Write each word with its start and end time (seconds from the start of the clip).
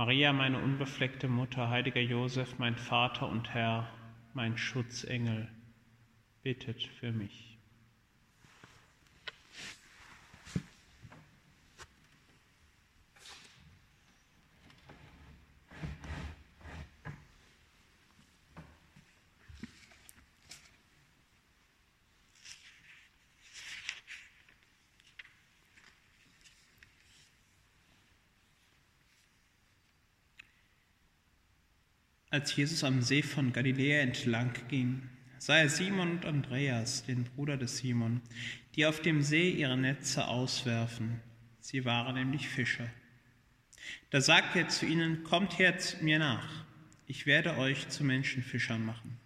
Maria, 0.00 0.32
meine 0.32 0.58
unbefleckte 0.58 1.28
Mutter, 1.28 1.68
heiliger 1.68 2.00
Josef, 2.00 2.58
mein 2.58 2.74
Vater 2.74 3.28
und 3.28 3.52
Herr, 3.52 3.86
mein 4.32 4.56
Schutzengel, 4.56 5.46
bittet 6.42 6.82
für 6.82 7.12
mich. 7.12 7.49
Als 32.32 32.54
Jesus 32.54 32.84
am 32.84 33.02
See 33.02 33.22
von 33.22 33.52
Galiläa 33.52 34.02
entlang 34.02 34.52
ging, 34.68 35.02
sah 35.38 35.56
er 35.56 35.68
Simon 35.68 36.12
und 36.12 36.26
Andreas, 36.26 37.04
den 37.04 37.24
Bruder 37.24 37.56
des 37.56 37.78
Simon, 37.78 38.20
die 38.76 38.86
auf 38.86 39.02
dem 39.02 39.20
See 39.20 39.50
ihre 39.50 39.76
Netze 39.76 40.28
auswerfen. 40.28 41.20
Sie 41.58 41.84
waren 41.84 42.14
nämlich 42.14 42.48
Fischer. 42.48 42.88
Da 44.10 44.20
sagte 44.20 44.60
er 44.60 44.68
zu 44.68 44.86
ihnen, 44.86 45.24
kommt 45.24 45.58
her 45.58 45.76
mir 46.02 46.20
nach, 46.20 46.64
ich 47.08 47.26
werde 47.26 47.58
euch 47.58 47.88
zu 47.88 48.04
Menschenfischern 48.04 48.84
machen. 48.86 49.18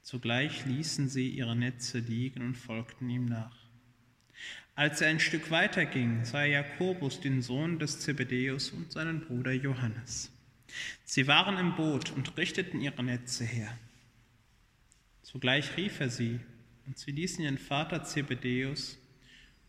Zugleich 0.00 0.64
ließen 0.64 1.10
sie 1.10 1.28
ihre 1.28 1.54
Netze 1.54 1.98
liegen 1.98 2.40
und 2.40 2.56
folgten 2.56 3.10
ihm 3.10 3.26
nach. 3.26 3.54
Als 4.74 5.02
er 5.02 5.08
ein 5.08 5.20
Stück 5.20 5.50
weiter 5.50 5.84
ging, 5.84 6.24
sah 6.24 6.40
er 6.40 6.62
Jakobus, 6.62 7.20
den 7.20 7.42
Sohn 7.42 7.78
des 7.78 8.00
Zebedäus, 8.00 8.70
und 8.70 8.92
seinen 8.92 9.20
Bruder 9.26 9.52
Johannes. 9.52 10.32
Sie 11.04 11.26
waren 11.26 11.56
im 11.58 11.74
Boot 11.74 12.10
und 12.10 12.36
richteten 12.36 12.80
ihre 12.80 13.02
Netze 13.02 13.44
her. 13.44 13.76
Zugleich 15.22 15.76
rief 15.76 16.00
er 16.00 16.10
sie, 16.10 16.40
und 16.86 16.98
sie 16.98 17.10
ließen 17.10 17.44
ihren 17.44 17.58
Vater 17.58 18.04
Zebedäus 18.04 18.98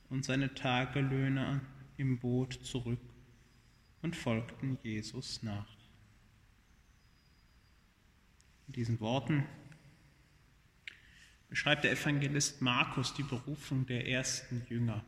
und 0.09 0.23
seine 0.23 0.53
Tagelöhner 0.53 1.61
im 1.97 2.17
Boot 2.17 2.53
zurück 2.63 3.01
und 4.01 4.15
folgten 4.15 4.77
Jesus 4.83 5.43
nach. 5.43 5.67
In 8.67 8.73
diesen 8.73 8.99
Worten 8.99 9.45
beschreibt 11.49 11.83
der 11.83 11.91
Evangelist 11.91 12.61
Markus 12.61 13.13
die 13.13 13.23
Berufung 13.23 13.85
der 13.85 14.07
ersten 14.07 14.65
Jünger. 14.69 15.03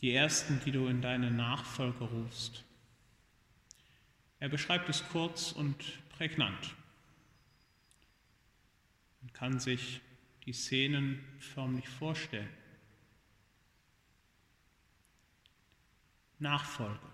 Die 0.00 0.12
ersten, 0.12 0.60
die 0.64 0.70
du 0.70 0.86
in 0.86 1.02
deine 1.02 1.30
Nachfolge 1.30 2.04
rufst. 2.04 2.64
Er 4.40 4.48
beschreibt 4.48 4.88
es 4.88 5.06
kurz 5.10 5.52
und 5.52 6.08
prägnant. 6.08 6.74
Man 9.20 9.32
kann 9.34 9.60
sich 9.60 10.00
die 10.46 10.54
Szenen 10.54 11.22
förmlich 11.38 11.86
vorstellen. 11.86 12.48
Nachfolge. 16.38 17.06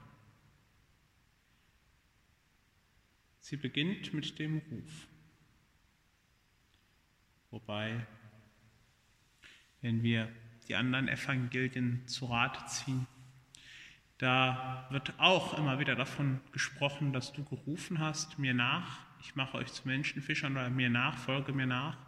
Sie 3.41 3.57
beginnt 3.57 4.15
mit 4.15 4.39
dem 4.39 4.59
Ruf. 4.59 5.09
Wobei, 7.51 8.07
wenn 9.81 10.05
wir 10.05 10.33
die 10.69 10.77
anderen 10.77 11.09
Evangelien 11.09 12.07
zu 12.07 12.27
Rate 12.27 12.65
ziehen, 12.67 13.09
da 14.19 14.87
wird 14.91 15.19
auch 15.19 15.59
immer 15.59 15.79
wieder 15.79 15.95
davon 15.95 16.41
gesprochen, 16.53 17.13
dass 17.13 17.33
du 17.33 17.45
gerufen 17.45 17.99
hast, 17.99 18.39
mir 18.39 18.55
nach, 18.55 19.05
ich 19.21 19.35
mache 19.35 19.59
euch 19.59 19.73
zu 19.73 19.87
Menschenfischern 19.87 20.53
oder 20.53 20.71
mir 20.71 20.89
nach, 20.89 21.19
folge 21.19 21.53
mir 21.53 21.67
nach. 21.67 21.99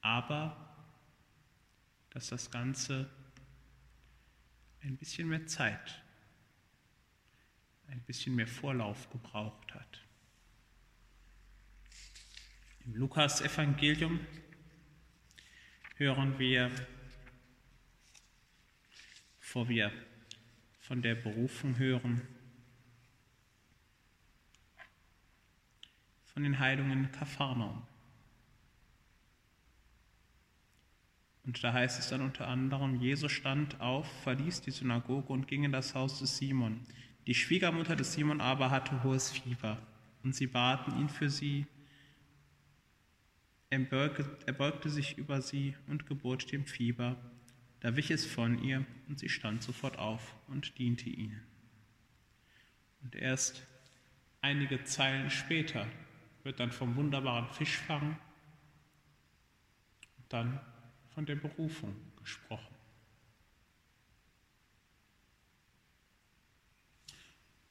Aber 0.00 0.56
dass 2.10 2.28
das 2.28 2.50
Ganze 2.50 3.10
ein 4.82 4.96
bisschen 4.96 5.28
mehr 5.28 5.46
Zeit, 5.46 6.02
ein 7.88 8.00
bisschen 8.02 8.36
mehr 8.36 8.46
Vorlauf 8.46 9.10
gebraucht 9.10 9.74
hat. 9.74 10.00
Im 12.84 12.94
Lukas-Evangelium 12.94 14.20
hören 15.96 16.38
wir, 16.38 16.70
bevor 19.40 19.68
wir 19.68 19.90
von 20.86 21.02
der 21.02 21.16
Berufung 21.16 21.78
hören, 21.78 22.22
von 26.26 26.44
den 26.44 26.60
Heilungen 26.60 27.10
Kapharnaum. 27.10 27.82
Und 31.44 31.62
da 31.64 31.72
heißt 31.72 31.98
es 31.98 32.08
dann 32.08 32.20
unter 32.20 32.46
anderem, 32.46 33.00
Jesus 33.00 33.32
stand 33.32 33.80
auf, 33.80 34.06
verließ 34.22 34.60
die 34.60 34.70
Synagoge 34.70 35.32
und 35.32 35.48
ging 35.48 35.64
in 35.64 35.72
das 35.72 35.94
Haus 35.96 36.20
des 36.20 36.36
Simon. 36.36 36.80
Die 37.26 37.34
Schwiegermutter 37.34 37.96
des 37.96 38.12
Simon 38.12 38.40
aber 38.40 38.70
hatte 38.70 39.02
hohes 39.02 39.30
Fieber 39.30 39.78
und 40.22 40.36
sie 40.36 40.46
baten 40.46 41.00
ihn 41.00 41.08
für 41.08 41.30
sie. 41.30 41.66
Er 43.70 43.80
beugte, 43.80 44.90
sich 44.90 45.18
über 45.18 45.42
sie 45.42 45.74
und 45.88 46.06
gebot 46.06 46.52
dem 46.52 46.64
Fieber. 46.64 47.16
Da 47.86 47.94
wich 47.94 48.10
es 48.10 48.26
von 48.26 48.60
ihr 48.64 48.84
und 49.06 49.20
sie 49.20 49.28
stand 49.28 49.62
sofort 49.62 49.96
auf 49.96 50.34
und 50.48 50.76
diente 50.76 51.08
ihnen. 51.08 51.40
Und 53.00 53.14
erst 53.14 53.64
einige 54.40 54.82
Zeilen 54.82 55.30
später 55.30 55.86
wird 56.42 56.58
dann 56.58 56.72
vom 56.72 56.96
wunderbaren 56.96 57.48
Fischfang 57.50 58.18
und 60.18 60.32
dann 60.32 60.60
von 61.14 61.26
der 61.26 61.36
Berufung 61.36 61.94
gesprochen. 62.16 62.74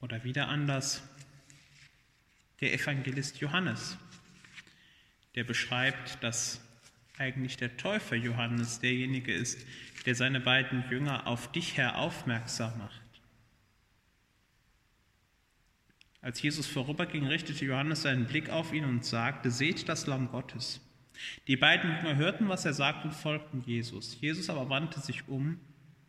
Oder 0.00 0.24
wieder 0.24 0.48
anders, 0.48 1.06
der 2.62 2.72
Evangelist 2.72 3.36
Johannes, 3.40 3.98
der 5.34 5.44
beschreibt, 5.44 6.22
dass 6.24 6.65
eigentlich 7.18 7.56
der 7.56 7.76
Täufer 7.76 8.16
Johannes 8.16 8.80
derjenige 8.80 9.32
ist, 9.32 9.66
der 10.04 10.14
seine 10.14 10.40
beiden 10.40 10.84
Jünger 10.90 11.26
auf 11.26 11.50
dich 11.52 11.76
her 11.76 11.98
aufmerksam 11.98 12.76
macht. 12.78 13.00
Als 16.20 16.42
Jesus 16.42 16.66
vorüberging, 16.66 17.26
richtete 17.26 17.64
Johannes 17.64 18.02
seinen 18.02 18.26
Blick 18.26 18.50
auf 18.50 18.72
ihn 18.72 18.84
und 18.84 19.04
sagte, 19.04 19.50
seht 19.50 19.88
das 19.88 20.06
Lamm 20.06 20.28
Gottes. 20.30 20.80
Die 21.46 21.56
beiden 21.56 21.96
Jünger 21.96 22.16
hörten, 22.16 22.48
was 22.48 22.64
er 22.64 22.74
sagte 22.74 23.08
und 23.08 23.14
folgten 23.14 23.62
Jesus. 23.64 24.20
Jesus 24.20 24.50
aber 24.50 24.68
wandte 24.68 25.00
sich 25.00 25.28
um 25.28 25.60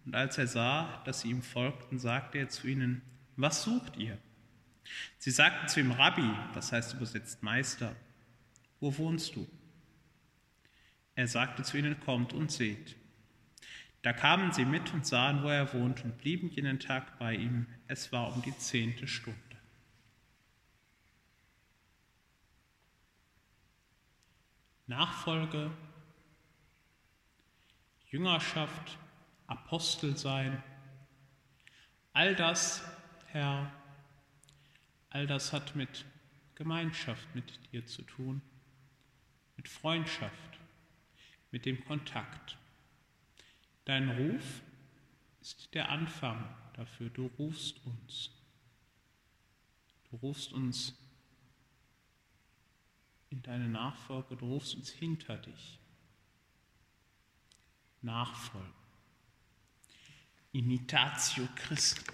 und 0.05 0.15
als 0.15 0.37
er 0.37 0.47
sah, 0.47 1.01
dass 1.05 1.21
sie 1.21 1.29
ihm 1.29 1.41
folgten, 1.41 1.99
sagte 1.99 2.37
er 2.39 2.49
zu 2.49 2.67
ihnen, 2.67 3.01
was 3.35 3.63
sucht 3.63 3.97
ihr? 3.97 4.17
Sie 5.17 5.31
sagten 5.31 5.67
zu 5.67 5.79
ihm, 5.81 5.91
Rabbi, 5.91 6.29
das 6.53 6.71
heißt 6.71 6.93
übersetzt 6.95 7.43
Meister, 7.43 7.95
wo 8.79 8.97
wohnst 8.97 9.35
du? 9.35 9.47
Er 11.17 11.27
sagte 11.27 11.63
zu 11.63 11.79
ihnen, 11.79 11.99
kommt 11.99 12.31
und 12.31 12.51
seht. 12.51 12.95
Da 14.03 14.13
kamen 14.13 14.51
sie 14.53 14.65
mit 14.65 14.93
und 14.93 15.07
sahen, 15.07 15.41
wo 15.41 15.47
er 15.47 15.73
wohnt 15.73 16.03
und 16.03 16.19
blieben 16.19 16.47
jenen 16.51 16.79
Tag 16.79 17.17
bei 17.17 17.33
ihm. 17.33 17.65
Es 17.87 18.11
war 18.11 18.31
um 18.31 18.43
die 18.43 18.55
zehnte 18.55 19.07
Stunde. 19.07 19.39
Nachfolge, 24.85 25.71
Jüngerschaft, 28.11 28.99
Apostel 29.47 30.15
sein, 30.17 30.61
all 32.13 32.35
das, 32.35 32.83
Herr, 33.25 33.71
all 35.09 35.25
das 35.25 35.51
hat 35.51 35.75
mit 35.75 36.05
Gemeinschaft 36.53 37.27
mit 37.33 37.59
dir 37.71 37.87
zu 37.87 38.03
tun, 38.03 38.43
mit 39.55 39.67
Freundschaft 39.67 40.46
mit 41.51 41.65
dem 41.65 41.83
Kontakt. 41.85 42.57
Dein 43.85 44.09
Ruf 44.09 44.61
ist 45.41 45.73
der 45.73 45.89
Anfang 45.89 46.43
dafür. 46.73 47.09
Du 47.09 47.27
rufst 47.37 47.85
uns. 47.85 48.31
Du 50.09 50.17
rufst 50.17 50.53
uns 50.53 50.93
in 53.29 53.41
deine 53.43 53.67
Nachfolge, 53.67 54.35
du 54.35 54.45
rufst 54.45 54.75
uns 54.75 54.89
hinter 54.89 55.37
dich. 55.37 55.79
Nachfolge. 58.01 58.73
Imitatio 60.53 61.47
Christi. 61.55 62.11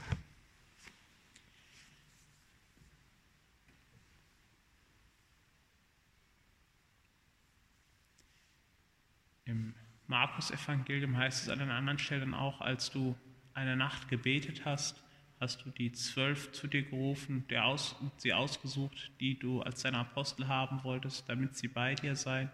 Im 9.54 9.76
Markus-Evangelium 10.08 11.16
heißt 11.16 11.44
es 11.44 11.50
an 11.50 11.62
einer 11.62 11.76
anderen 11.76 12.00
Stelle 12.00 12.36
auch, 12.36 12.60
als 12.60 12.90
du 12.90 13.16
eine 13.54 13.76
Nacht 13.76 14.08
gebetet 14.08 14.66
hast, 14.66 15.04
hast 15.40 15.64
du 15.64 15.70
die 15.70 15.92
zwölf 15.92 16.52
zu 16.54 16.66
dir 16.66 16.82
gerufen, 16.82 17.46
der 17.50 17.66
aus, 17.66 17.96
sie 18.18 18.34
ausgesucht, 18.34 19.12
die 19.20 19.38
du 19.38 19.62
als 19.62 19.84
deine 19.84 20.00
Apostel 20.00 20.48
haben 20.48 20.84
wolltest, 20.84 21.30
damit 21.30 21.56
sie 21.56 21.68
bei 21.68 21.94
dir 21.94 22.16
seien 22.16 22.50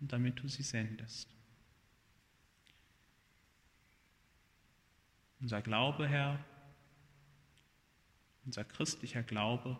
und 0.00 0.12
damit 0.12 0.42
du 0.42 0.48
sie 0.48 0.62
sendest. 0.62 1.30
Unser 5.40 5.62
Glaube, 5.62 6.06
Herr, 6.06 6.44
unser 8.44 8.64
christlicher 8.64 9.22
Glaube 9.22 9.78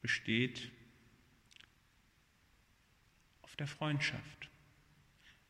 besteht 0.00 0.72
der 3.58 3.66
Freundschaft, 3.66 4.50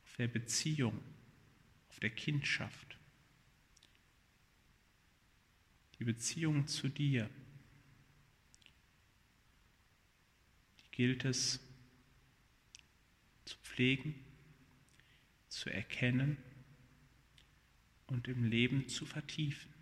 auf 0.05 0.17
der 0.17 0.29
Beziehung, 0.29 1.03
auf 1.88 2.00
der 2.00 2.11
Kindschaft. 2.11 2.97
Die 5.99 6.05
Beziehung 6.05 6.67
zu 6.67 6.88
dir, 6.88 7.29
die 10.79 10.91
gilt 10.91 11.25
es 11.25 11.61
zu 13.44 13.56
pflegen, 13.58 14.14
zu 15.49 15.70
erkennen 15.70 16.37
und 18.06 18.29
im 18.29 18.44
Leben 18.44 18.88
zu 18.88 19.06
vertiefen. 19.06 19.73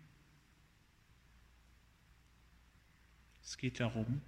Es 3.43 3.57
geht 3.57 3.79
darum, 3.79 4.21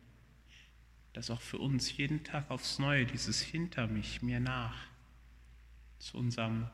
dass 1.18 1.31
auch 1.31 1.42
für 1.42 1.58
uns 1.58 1.98
jeden 1.98 2.24
Tag 2.24 2.52
aufs 2.52 2.78
Neue 2.78 3.08
dieses 3.08 3.42
Hinter 3.42 3.88
mich, 3.88 4.22
mir 4.22 4.40
nach 4.40 4.78
zu 5.98 6.16
unserem 6.16 6.69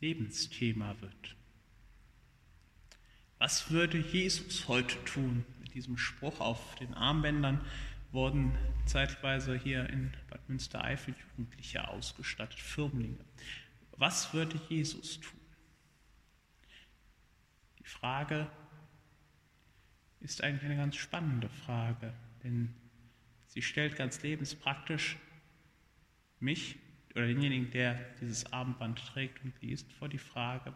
Lebensthema 0.00 0.98
wird. 1.02 1.36
Was 3.36 3.70
würde 3.70 3.98
Jesus 3.98 4.68
heute 4.68 4.96
tun? 5.04 5.44
Mit 5.60 5.74
diesem 5.74 5.98
Spruch 5.98 6.40
auf 6.40 6.76
den 6.76 6.94
Armbändern 6.94 7.60
wurden 8.10 8.56
zeitweise 8.86 9.54
hier 9.54 9.86
in 9.90 10.14
Bad 10.30 10.48
Münstereifel 10.48 11.14
Jugendliche 11.36 11.88
ausgestattet, 11.88 12.58
Firmlinge. 12.58 13.22
Was 13.98 14.32
würde 14.32 14.58
Jesus 14.70 15.20
tun? 15.20 15.40
Die 17.80 17.84
Frage 17.84 18.50
ist 20.20 20.42
eigentlich 20.42 20.64
eine 20.64 20.76
ganz 20.76 20.96
spannende 20.96 21.50
Frage, 21.50 22.14
denn 22.42 22.74
Sie 23.48 23.62
stellt 23.62 23.96
ganz 23.96 24.22
lebenspraktisch 24.22 25.16
mich 26.38 26.76
oder 27.14 27.26
denjenigen, 27.26 27.70
der 27.70 27.94
dieses 28.20 28.52
Armband 28.52 29.04
trägt 29.12 29.42
und 29.42 29.60
liest, 29.60 29.92
vor 29.94 30.08
die 30.08 30.18
Frage, 30.18 30.74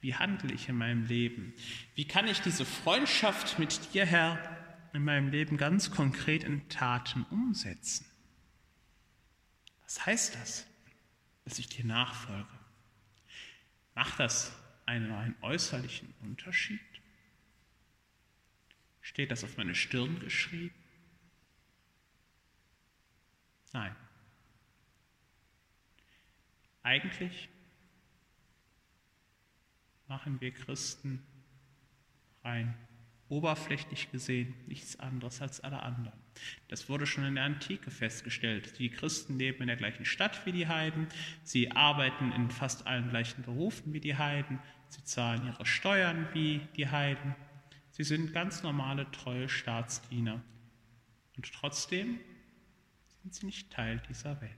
wie 0.00 0.14
handle 0.14 0.52
ich 0.54 0.68
in 0.68 0.76
meinem 0.76 1.06
Leben? 1.06 1.52
Wie 1.94 2.06
kann 2.06 2.26
ich 2.26 2.40
diese 2.40 2.64
Freundschaft 2.64 3.58
mit 3.58 3.92
dir, 3.92 4.06
Herr, 4.06 4.38
in 4.92 5.04
meinem 5.04 5.28
Leben 5.28 5.56
ganz 5.56 5.90
konkret 5.90 6.44
in 6.44 6.68
Taten 6.68 7.24
umsetzen? 7.24 8.06
Was 9.82 10.06
heißt 10.06 10.36
das, 10.36 10.66
dass 11.44 11.58
ich 11.58 11.68
dir 11.68 11.84
nachfolge? 11.84 12.48
Macht 13.94 14.20
das 14.20 14.56
einen, 14.86 15.10
einen 15.10 15.36
äußerlichen 15.42 16.14
Unterschied? 16.20 16.80
Steht 19.00 19.30
das 19.30 19.42
auf 19.42 19.56
meine 19.56 19.74
Stirn 19.74 20.20
geschrieben? 20.20 20.79
Nein. 23.72 23.94
Eigentlich 26.82 27.48
machen 30.08 30.40
wir 30.40 30.52
Christen 30.52 31.22
rein 32.42 32.76
oberflächlich 33.30 34.10
gesehen 34.10 34.54
nichts 34.66 34.98
anderes 34.98 35.40
als 35.40 35.60
alle 35.60 35.82
anderen. 35.82 36.18
Das 36.68 36.88
wurde 36.88 37.06
schon 37.06 37.24
in 37.24 37.36
der 37.36 37.44
Antike 37.44 37.90
festgestellt. 37.90 38.78
Die 38.78 38.90
Christen 38.90 39.38
leben 39.38 39.62
in 39.62 39.68
der 39.68 39.76
gleichen 39.76 40.04
Stadt 40.04 40.44
wie 40.46 40.52
die 40.52 40.66
Heiden, 40.66 41.06
sie 41.44 41.70
arbeiten 41.70 42.32
in 42.32 42.50
fast 42.50 42.86
allen 42.86 43.08
gleichen 43.08 43.42
Berufen 43.42 43.92
wie 43.92 44.00
die 44.00 44.16
Heiden, 44.16 44.58
sie 44.88 45.04
zahlen 45.04 45.46
ihre 45.46 45.64
Steuern 45.64 46.28
wie 46.32 46.60
die 46.76 46.88
Heiden, 46.88 47.36
sie 47.90 48.04
sind 48.04 48.32
ganz 48.32 48.64
normale, 48.64 49.08
treue 49.12 49.48
Staatsdiener. 49.48 50.42
Und 51.36 51.52
trotzdem 51.52 52.18
sind 53.22 53.34
sie 53.34 53.46
nicht 53.46 53.70
Teil 53.70 54.02
dieser 54.08 54.40
Welt. 54.40 54.52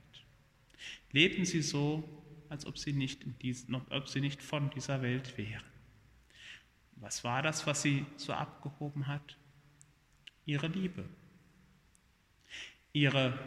Leben 1.10 1.44
sie 1.44 1.62
so, 1.62 2.22
als 2.48 2.66
ob 2.66 2.78
sie 2.78 2.92
nicht, 2.92 3.24
diesen, 3.42 3.74
ob 3.74 4.08
sie 4.08 4.20
nicht 4.20 4.42
von 4.42 4.70
dieser 4.70 5.02
Welt 5.02 5.36
wären. 5.38 5.64
Was 6.96 7.24
war 7.24 7.42
das, 7.42 7.66
was 7.66 7.82
sie 7.82 8.06
so 8.16 8.32
abgehoben 8.32 9.06
hat? 9.06 9.36
Ihre 10.44 10.68
Liebe, 10.68 11.08
ihre 12.92 13.38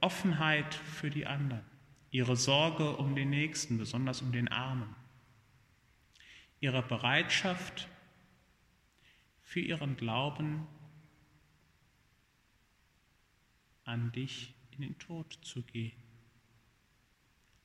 Offenheit 0.00 0.74
für 0.74 1.10
die 1.10 1.26
anderen, 1.26 1.64
ihre 2.10 2.36
Sorge 2.36 2.96
um 2.96 3.14
den 3.14 3.30
Nächsten, 3.30 3.78
besonders 3.78 4.22
um 4.22 4.32
den 4.32 4.48
Armen, 4.48 4.94
ihre 6.60 6.82
Bereitschaft 6.82 7.88
für 9.42 9.60
ihren 9.60 9.96
Glauben 9.96 10.66
an 13.86 14.12
dich 14.12 14.54
in 14.72 14.82
den 14.82 14.98
Tod 14.98 15.38
zu 15.42 15.62
gehen. 15.62 15.96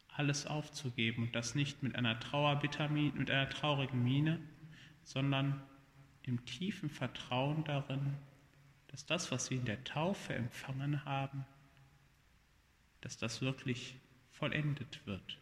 Alles 0.08 0.46
aufzugeben 0.46 1.24
und 1.24 1.36
das 1.36 1.56
nicht 1.56 1.84
mit 1.84 1.96
einer 1.96 2.20
Trauerbittermiene, 2.20 3.18
mit 3.18 3.32
einer 3.32 3.50
traurigen 3.50 4.04
Miene, 4.04 4.40
sondern 5.04 5.62
im 6.24 6.46
tiefen 6.46 6.90
Vertrauen 6.90 7.64
darin, 7.64 8.14
dass 8.88 9.06
das, 9.06 9.32
was 9.32 9.48
sie 9.48 9.56
in 9.56 9.66
der 9.66 9.84
Taufe 9.84 10.34
empfangen 10.36 11.06
haben, 11.06 11.46
dass 13.00 13.18
das 13.18 13.42
wirklich 13.42 13.96
vollendet 14.30 15.06
wird. 15.06 15.40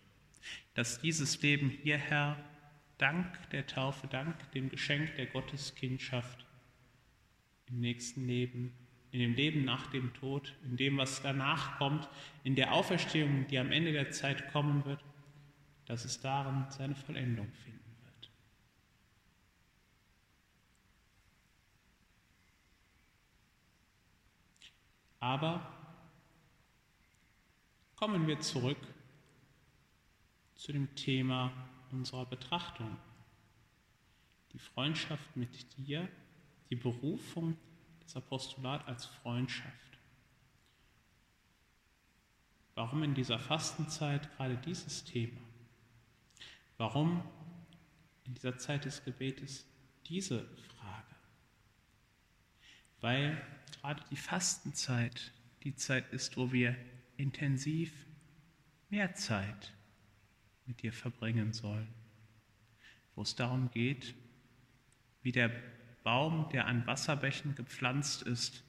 Dass 0.75 1.01
dieses 1.01 1.41
Leben 1.41 1.69
hierher 1.69 2.37
dank 2.97 3.49
der 3.49 3.67
Taufe, 3.67 4.07
dank 4.07 4.51
dem 4.51 4.69
Geschenk 4.69 5.15
der 5.15 5.25
Gotteskindschaft 5.25 6.45
im 7.67 7.79
nächsten 7.79 8.25
Leben 8.25 8.73
in 9.11 9.19
dem 9.19 9.33
Leben 9.33 9.65
nach 9.65 9.87
dem 9.87 10.13
Tod, 10.13 10.53
in 10.63 10.77
dem, 10.77 10.97
was 10.97 11.21
danach 11.21 11.77
kommt, 11.77 12.07
in 12.43 12.55
der 12.55 12.73
Auferstehung, 12.73 13.47
die 13.47 13.57
am 13.57 13.71
Ende 13.71 13.91
der 13.91 14.11
Zeit 14.11 14.51
kommen 14.51 14.85
wird, 14.85 15.03
dass 15.85 16.05
es 16.05 16.19
darin 16.19 16.65
seine 16.69 16.95
Vollendung 16.95 17.51
finden 17.63 17.95
wird. 18.03 18.31
Aber 25.19 25.73
kommen 27.95 28.27
wir 28.27 28.39
zurück 28.39 28.77
zu 30.55 30.71
dem 30.71 30.93
Thema 30.95 31.51
unserer 31.91 32.25
Betrachtung. 32.25 32.97
Die 34.53 34.59
Freundschaft 34.59 35.35
mit 35.35 35.77
dir, 35.77 36.07
die 36.69 36.75
Berufung 36.75 37.57
das 38.09 38.15
Apostolat 38.15 38.87
als 38.87 39.05
Freundschaft. 39.05 39.99
Warum 42.73 43.03
in 43.03 43.13
dieser 43.13 43.37
Fastenzeit 43.37 44.35
gerade 44.35 44.57
dieses 44.57 45.03
Thema? 45.03 45.39
Warum 46.77 47.21
in 48.23 48.33
dieser 48.33 48.57
Zeit 48.57 48.85
des 48.85 49.03
Gebetes 49.03 49.67
diese 50.07 50.43
Frage? 50.57 51.15
Weil 52.99 53.39
gerade 53.79 54.03
die 54.09 54.15
Fastenzeit 54.15 55.31
die 55.61 55.75
Zeit 55.75 56.11
ist, 56.11 56.35
wo 56.35 56.51
wir 56.51 56.75
intensiv 57.15 57.93
mehr 58.89 59.13
Zeit 59.13 59.71
mit 60.65 60.81
dir 60.81 60.93
verbringen 60.93 61.53
sollen, 61.53 61.93
wo 63.13 63.21
es 63.21 63.35
darum 63.35 63.69
geht, 63.69 64.15
wie 65.21 65.31
der 65.31 65.51
Baum, 66.03 66.49
der 66.49 66.67
an 66.67 66.85
Wasserbächen 66.87 67.55
gepflanzt 67.55 68.21
ist, 68.23 68.63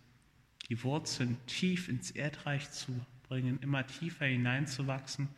die 0.68 0.82
Wurzeln 0.84 1.36
tief 1.46 1.88
ins 1.88 2.10
Erdreich 2.10 2.70
zu 2.70 3.04
bringen, 3.28 3.58
immer 3.60 3.86
tiefer 3.86 4.26
hineinzuwachsen, 4.26 5.28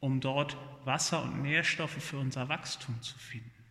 um 0.00 0.20
dort 0.20 0.56
Wasser 0.84 1.22
und 1.22 1.42
Nährstoffe 1.42 2.02
für 2.02 2.18
unser 2.18 2.48
Wachstum 2.48 3.00
zu 3.02 3.18
finden, 3.18 3.64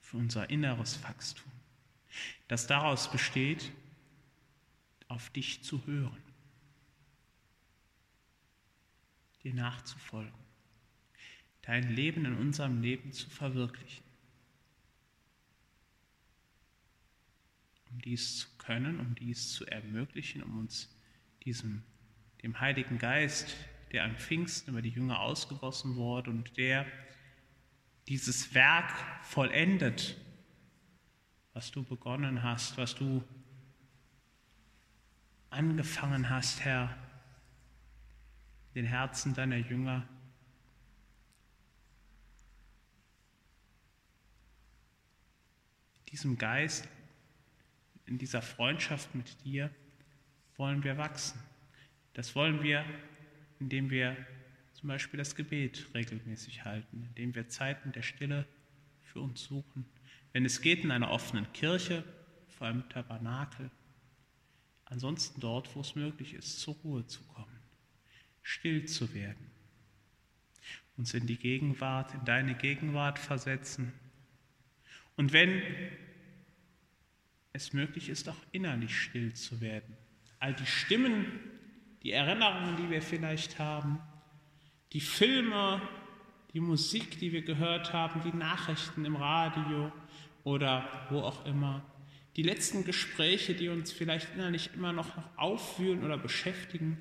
für 0.00 0.16
unser 0.16 0.50
inneres 0.50 1.02
Wachstum, 1.04 1.50
das 2.48 2.66
daraus 2.66 3.10
besteht, 3.10 3.72
auf 5.08 5.30
dich 5.30 5.62
zu 5.62 5.86
hören, 5.86 6.22
dir 9.42 9.54
nachzufolgen, 9.54 10.32
dein 11.62 11.90
Leben 11.94 12.24
in 12.24 12.36
unserem 12.36 12.82
Leben 12.82 13.12
zu 13.12 13.30
verwirklichen. 13.30 14.03
Um 17.94 18.00
dies 18.00 18.38
zu 18.38 18.48
können, 18.58 18.98
um 18.98 19.14
dies 19.14 19.52
zu 19.52 19.66
ermöglichen, 19.66 20.42
um 20.42 20.58
uns 20.58 20.92
diesem, 21.44 21.84
dem 22.42 22.58
Heiligen 22.58 22.98
Geist, 22.98 23.54
der 23.92 24.02
an 24.02 24.16
Pfingsten 24.16 24.72
über 24.72 24.82
die 24.82 24.90
Jünger 24.90 25.20
ausgegossen 25.20 25.94
wurde 25.94 26.30
und 26.30 26.56
der 26.56 26.86
dieses 28.08 28.52
Werk 28.52 28.90
vollendet, 29.22 30.16
was 31.52 31.70
du 31.70 31.84
begonnen 31.84 32.42
hast, 32.42 32.76
was 32.76 32.96
du 32.96 33.22
angefangen 35.50 36.28
hast, 36.28 36.64
Herr, 36.64 36.98
den 38.74 38.86
Herzen 38.86 39.34
deiner 39.34 39.56
Jünger. 39.56 40.06
Diesem 46.08 46.36
Geist, 46.36 46.88
in 48.06 48.18
dieser 48.18 48.42
Freundschaft 48.42 49.14
mit 49.14 49.44
dir 49.44 49.70
wollen 50.56 50.84
wir 50.84 50.96
wachsen. 50.98 51.40
Das 52.12 52.34
wollen 52.34 52.62
wir, 52.62 52.84
indem 53.60 53.90
wir 53.90 54.16
zum 54.72 54.88
Beispiel 54.88 55.18
das 55.18 55.34
Gebet 55.34 55.88
regelmäßig 55.94 56.64
halten, 56.64 57.04
indem 57.08 57.34
wir 57.34 57.48
Zeiten 57.48 57.92
der 57.92 58.02
Stille 58.02 58.46
für 59.02 59.20
uns 59.20 59.44
suchen. 59.44 59.86
Wenn 60.32 60.44
es 60.44 60.60
geht, 60.60 60.84
in 60.84 60.90
einer 60.90 61.10
offenen 61.10 61.52
Kirche, 61.52 62.04
vor 62.48 62.66
allem 62.66 62.88
Tabernakel. 62.88 63.70
Ansonsten 64.84 65.40
dort, 65.40 65.74
wo 65.74 65.80
es 65.80 65.94
möglich 65.94 66.34
ist, 66.34 66.60
zur 66.60 66.74
Ruhe 66.84 67.06
zu 67.06 67.22
kommen, 67.24 67.58
still 68.42 68.84
zu 68.84 69.12
werden, 69.14 69.50
uns 70.96 71.14
in 71.14 71.26
die 71.26 71.38
Gegenwart, 71.38 72.14
in 72.14 72.24
deine 72.24 72.54
Gegenwart 72.54 73.18
versetzen. 73.18 73.92
Und 75.16 75.32
wenn 75.32 75.62
es 77.54 77.72
möglich 77.72 78.08
ist, 78.10 78.28
auch 78.28 78.36
innerlich 78.52 78.94
still 78.94 79.32
zu 79.32 79.60
werden, 79.62 79.96
all 80.40 80.52
die 80.52 80.66
Stimmen, 80.66 81.24
die 82.02 82.10
Erinnerungen, 82.10 82.76
die 82.76 82.90
wir 82.90 83.00
vielleicht 83.00 83.58
haben, 83.58 84.00
die 84.92 85.00
Filme, 85.00 85.80
die 86.52 86.60
Musik, 86.60 87.18
die 87.18 87.32
wir 87.32 87.42
gehört 87.42 87.92
haben, 87.92 88.20
die 88.22 88.36
Nachrichten 88.36 89.04
im 89.04 89.16
Radio 89.16 89.90
oder 90.42 91.06
wo 91.10 91.20
auch 91.20 91.46
immer, 91.46 91.82
die 92.36 92.42
letzten 92.42 92.84
Gespräche, 92.84 93.54
die 93.54 93.68
uns 93.68 93.92
vielleicht 93.92 94.34
innerlich 94.34 94.74
immer 94.74 94.92
noch 94.92 95.10
aufwühlen 95.36 96.04
oder 96.04 96.18
beschäftigen, 96.18 96.98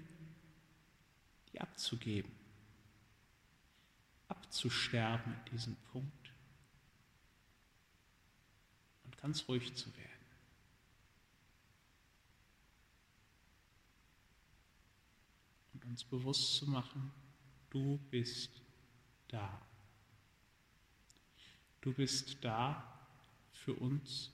die 1.52 1.60
abzugeben, 1.60 2.32
abzusterben 4.28 5.34
in 5.34 5.52
diesem 5.52 5.76
Punkt 5.92 6.32
und 9.06 9.18
ganz 9.18 9.48
ruhig 9.48 9.74
zu 9.74 9.92
werden. 9.98 10.03
Uns 15.94 16.04
bewusst 16.04 16.56
zu 16.56 16.68
machen, 16.68 17.12
du 17.70 18.00
bist 18.10 18.64
da. 19.28 19.62
Du 21.82 21.94
bist 21.94 22.44
da 22.44 23.00
für 23.52 23.76
uns. 23.76 24.32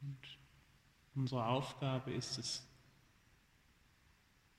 Und 0.00 0.38
unsere 1.16 1.46
Aufgabe 1.46 2.12
ist 2.12 2.38
es, 2.38 2.64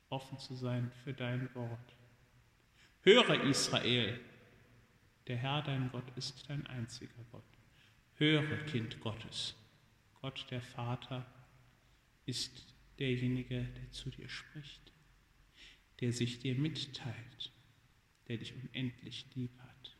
offen 0.09 0.37
zu 0.39 0.55
sein 0.55 0.91
für 1.05 1.13
dein 1.13 1.53
Wort. 1.55 1.95
Höre 3.03 3.45
Israel, 3.45 4.19
der 5.27 5.37
Herr 5.37 5.61
dein 5.61 5.89
Gott 5.89 6.17
ist 6.17 6.49
dein 6.49 6.67
einziger 6.67 7.23
Gott. 7.31 7.43
Höre, 8.15 8.57
Kind 8.65 8.99
Gottes, 8.99 9.55
Gott 10.19 10.45
der 10.51 10.61
Vater 10.61 11.25
ist 12.25 12.76
derjenige, 12.99 13.63
der 13.63 13.91
zu 13.91 14.09
dir 14.09 14.29
spricht, 14.29 14.91
der 15.99 16.13
sich 16.13 16.39
dir 16.39 16.55
mitteilt, 16.55 17.51
der 18.27 18.37
dich 18.37 18.53
unendlich 18.53 19.25
lieb 19.35 19.51
hat, 19.59 19.97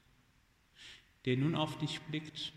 der 1.25 1.37
nun 1.37 1.55
auf 1.55 1.77
dich 1.79 1.99
blickt, 2.01 2.53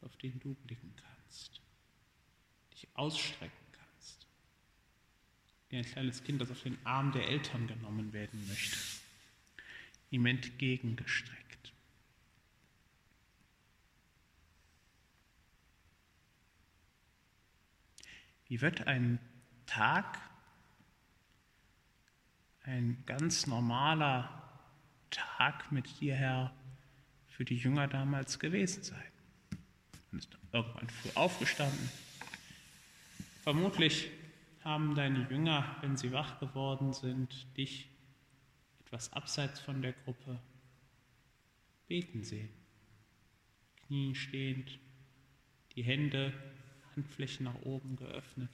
auf 0.00 0.16
den 0.16 0.38
du 0.40 0.54
blicken 0.54 0.94
kannst, 0.96 1.60
dich 2.72 2.88
ausstrecken 2.94 3.66
kannst, 3.72 4.26
wie 5.68 5.76
ein 5.76 5.84
kleines 5.84 6.22
Kind, 6.22 6.40
das 6.40 6.50
auf 6.50 6.62
den 6.62 6.78
Arm 6.84 7.12
der 7.12 7.28
Eltern 7.28 7.66
genommen 7.66 8.12
werden 8.12 8.46
möchte, 8.48 8.76
ihm 10.10 10.26
entgegengestreckt. 10.26 11.45
Wie 18.48 18.60
wird 18.60 18.86
ein 18.86 19.18
Tag, 19.66 20.20
ein 22.62 23.02
ganz 23.04 23.46
normaler 23.46 24.30
Tag 25.10 25.72
mit 25.72 26.00
dir, 26.00 26.14
Herr, 26.14 26.54
für 27.26 27.44
die 27.44 27.56
Jünger 27.56 27.88
damals 27.88 28.38
gewesen 28.38 28.84
sein? 28.84 29.02
Man 30.10 30.20
ist 30.20 30.36
irgendwann 30.52 30.88
früh 30.88 31.10
aufgestanden. 31.14 31.90
Vermutlich 33.42 34.10
haben 34.62 34.94
deine 34.94 35.28
Jünger, 35.28 35.76
wenn 35.80 35.96
sie 35.96 36.12
wach 36.12 36.38
geworden 36.38 36.92
sind, 36.92 37.56
dich 37.56 37.88
etwas 38.80 39.12
abseits 39.12 39.58
von 39.58 39.82
der 39.82 39.92
Gruppe 39.92 40.40
beten 41.88 42.22
sehen. 42.22 42.50
Knien 43.86 44.14
stehend, 44.14 44.78
die 45.74 45.82
Hände 45.82 46.32
Handflächen 46.96 47.44
nach 47.44 47.60
oben 47.62 47.96
geöffnet, 47.96 48.50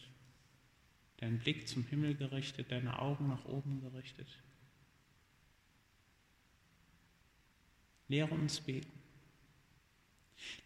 dein 1.19 1.39
Blick 1.39 1.69
zum 1.69 1.85
Himmel 1.85 2.15
gerichtet, 2.15 2.71
deine 2.73 2.99
Augen 2.99 3.29
nach 3.29 3.45
oben 3.45 3.81
gerichtet. 3.81 4.27
Lehre 8.09 8.35
uns 8.35 8.61
beten. 8.61 8.91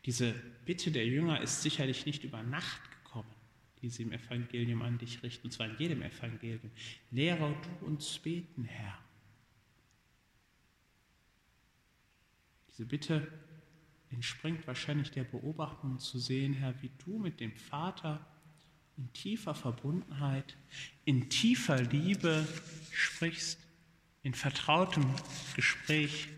Diese 0.07 0.33
Bitte 0.65 0.91
der 0.91 1.07
Jünger 1.07 1.41
ist 1.43 1.63
sicherlich 1.63 2.07
nicht 2.07 2.25
über 2.25 2.43
Nacht 2.43 2.81
gekommen, 2.91 3.33
die 3.83 3.91
sie 3.91 4.05
im 4.05 4.13
Evangelium 4.13 4.81
an 4.83 4.99
dich 4.99 5.23
richten, 5.23 5.49
und 5.49 5.53
zwar 5.53 5.69
in 5.69 5.79
jedem 5.79 6.03
Evangelium. 6.03 6.71
Lehre 7.11 7.55
du 7.81 7.87
uns 7.87 8.19
beten, 8.19 8.65
Herr. 8.65 8.99
Diese 12.69 12.87
Bitte 12.87 13.31
entspringt 14.17 14.67
wahrscheinlich 14.67 15.11
der 15.11 15.25
Beobachtung 15.25 15.99
zu 15.99 16.19
sehen, 16.19 16.55
Herr, 16.55 16.75
wie 16.81 16.91
du 17.05 17.19
mit 17.19 17.39
dem 17.39 17.55
Vater 17.55 18.27
in 18.97 19.13
tiefer 19.13 19.55
Verbundenheit, 19.55 20.57
in 21.05 21.29
tiefer 21.29 21.83
Liebe 21.83 22.49
sprichst, 22.93 23.61
in 24.23 24.33
vertrautem 24.33 25.05
Gespräch 25.55 26.29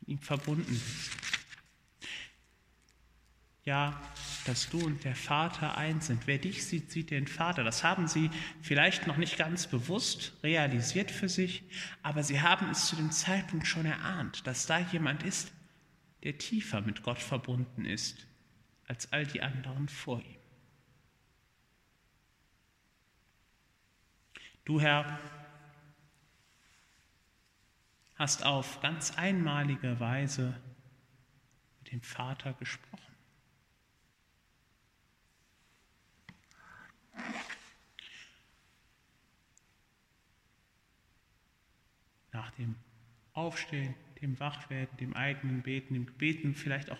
mit 0.00 0.08
ihm 0.08 0.18
verbunden 0.18 0.68
bist. 0.68 1.12
Ja, 3.62 4.00
dass 4.44 4.68
du 4.68 4.84
und 4.84 5.04
der 5.04 5.14
Vater 5.14 5.78
eins 5.78 6.08
sind. 6.08 6.26
Wer 6.26 6.38
dich 6.38 6.66
sieht, 6.66 6.90
sieht 6.90 7.12
den 7.12 7.28
Vater. 7.28 7.62
Das 7.62 7.84
haben 7.84 8.08
sie 8.08 8.30
vielleicht 8.62 9.06
noch 9.06 9.16
nicht 9.16 9.38
ganz 9.38 9.68
bewusst 9.68 10.32
realisiert 10.42 11.12
für 11.12 11.28
sich, 11.28 11.62
aber 12.02 12.24
sie 12.24 12.40
haben 12.40 12.68
es 12.70 12.86
zu 12.86 12.96
dem 12.96 13.12
Zeitpunkt 13.12 13.66
schon 13.68 13.86
erahnt, 13.86 14.44
dass 14.46 14.66
da 14.66 14.80
jemand 14.80 15.22
ist, 15.22 15.52
der 16.26 16.38
tiefer 16.38 16.80
mit 16.80 17.04
Gott 17.04 17.20
verbunden 17.20 17.84
ist 17.84 18.26
als 18.88 19.12
all 19.12 19.24
die 19.24 19.42
anderen 19.42 19.88
vor 19.88 20.20
ihm. 20.20 20.40
Du, 24.64 24.80
Herr, 24.80 25.20
hast 28.16 28.44
auf 28.44 28.80
ganz 28.80 29.16
einmalige 29.16 30.00
Weise 30.00 30.60
mit 31.78 31.92
dem 31.92 32.02
Vater 32.02 32.54
gesprochen. 32.54 33.14
Nach 42.32 42.50
dem 42.56 42.74
Aufstehen 43.32 43.94
dem 44.20 44.38
Wachwerden, 44.40 44.96
dem 44.98 45.14
eigenen 45.14 45.62
Beten, 45.62 45.94
dem 45.94 46.06
Beten 46.06 46.54
vielleicht 46.54 46.90
auch 46.90 46.98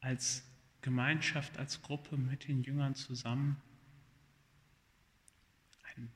als 0.00 0.44
Gemeinschaft, 0.82 1.58
als 1.58 1.82
Gruppe 1.82 2.16
mit 2.16 2.46
den 2.46 2.62
Jüngern 2.62 2.94
zusammen. 2.94 3.56
Ein 5.82 6.10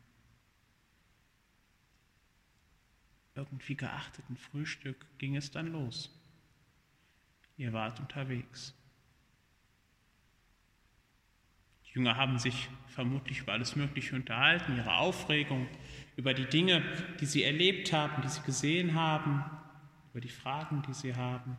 irgendwie 3.34 3.76
geachteten 3.76 4.36
Frühstück 4.36 5.06
ging 5.18 5.36
es 5.36 5.50
dann 5.50 5.72
los. 5.72 6.14
Ihr 7.56 7.72
wart 7.72 7.98
unterwegs. 7.98 8.74
Die 11.86 11.94
Jünger 11.94 12.16
haben 12.16 12.38
sich 12.38 12.68
vermutlich 12.88 13.40
über 13.40 13.54
alles 13.54 13.74
Mögliche 13.74 14.14
unterhalten, 14.14 14.76
ihre 14.76 14.96
Aufregung, 14.96 15.66
über 16.16 16.34
die 16.34 16.46
Dinge, 16.46 16.82
die 17.20 17.26
sie 17.26 17.42
erlebt 17.42 17.92
haben, 17.92 18.20
die 18.22 18.28
sie 18.28 18.42
gesehen 18.42 18.94
haben, 18.94 19.44
über 20.10 20.20
die 20.20 20.28
Fragen, 20.28 20.82
die 20.82 20.94
sie 20.94 21.14
haben. 21.14 21.56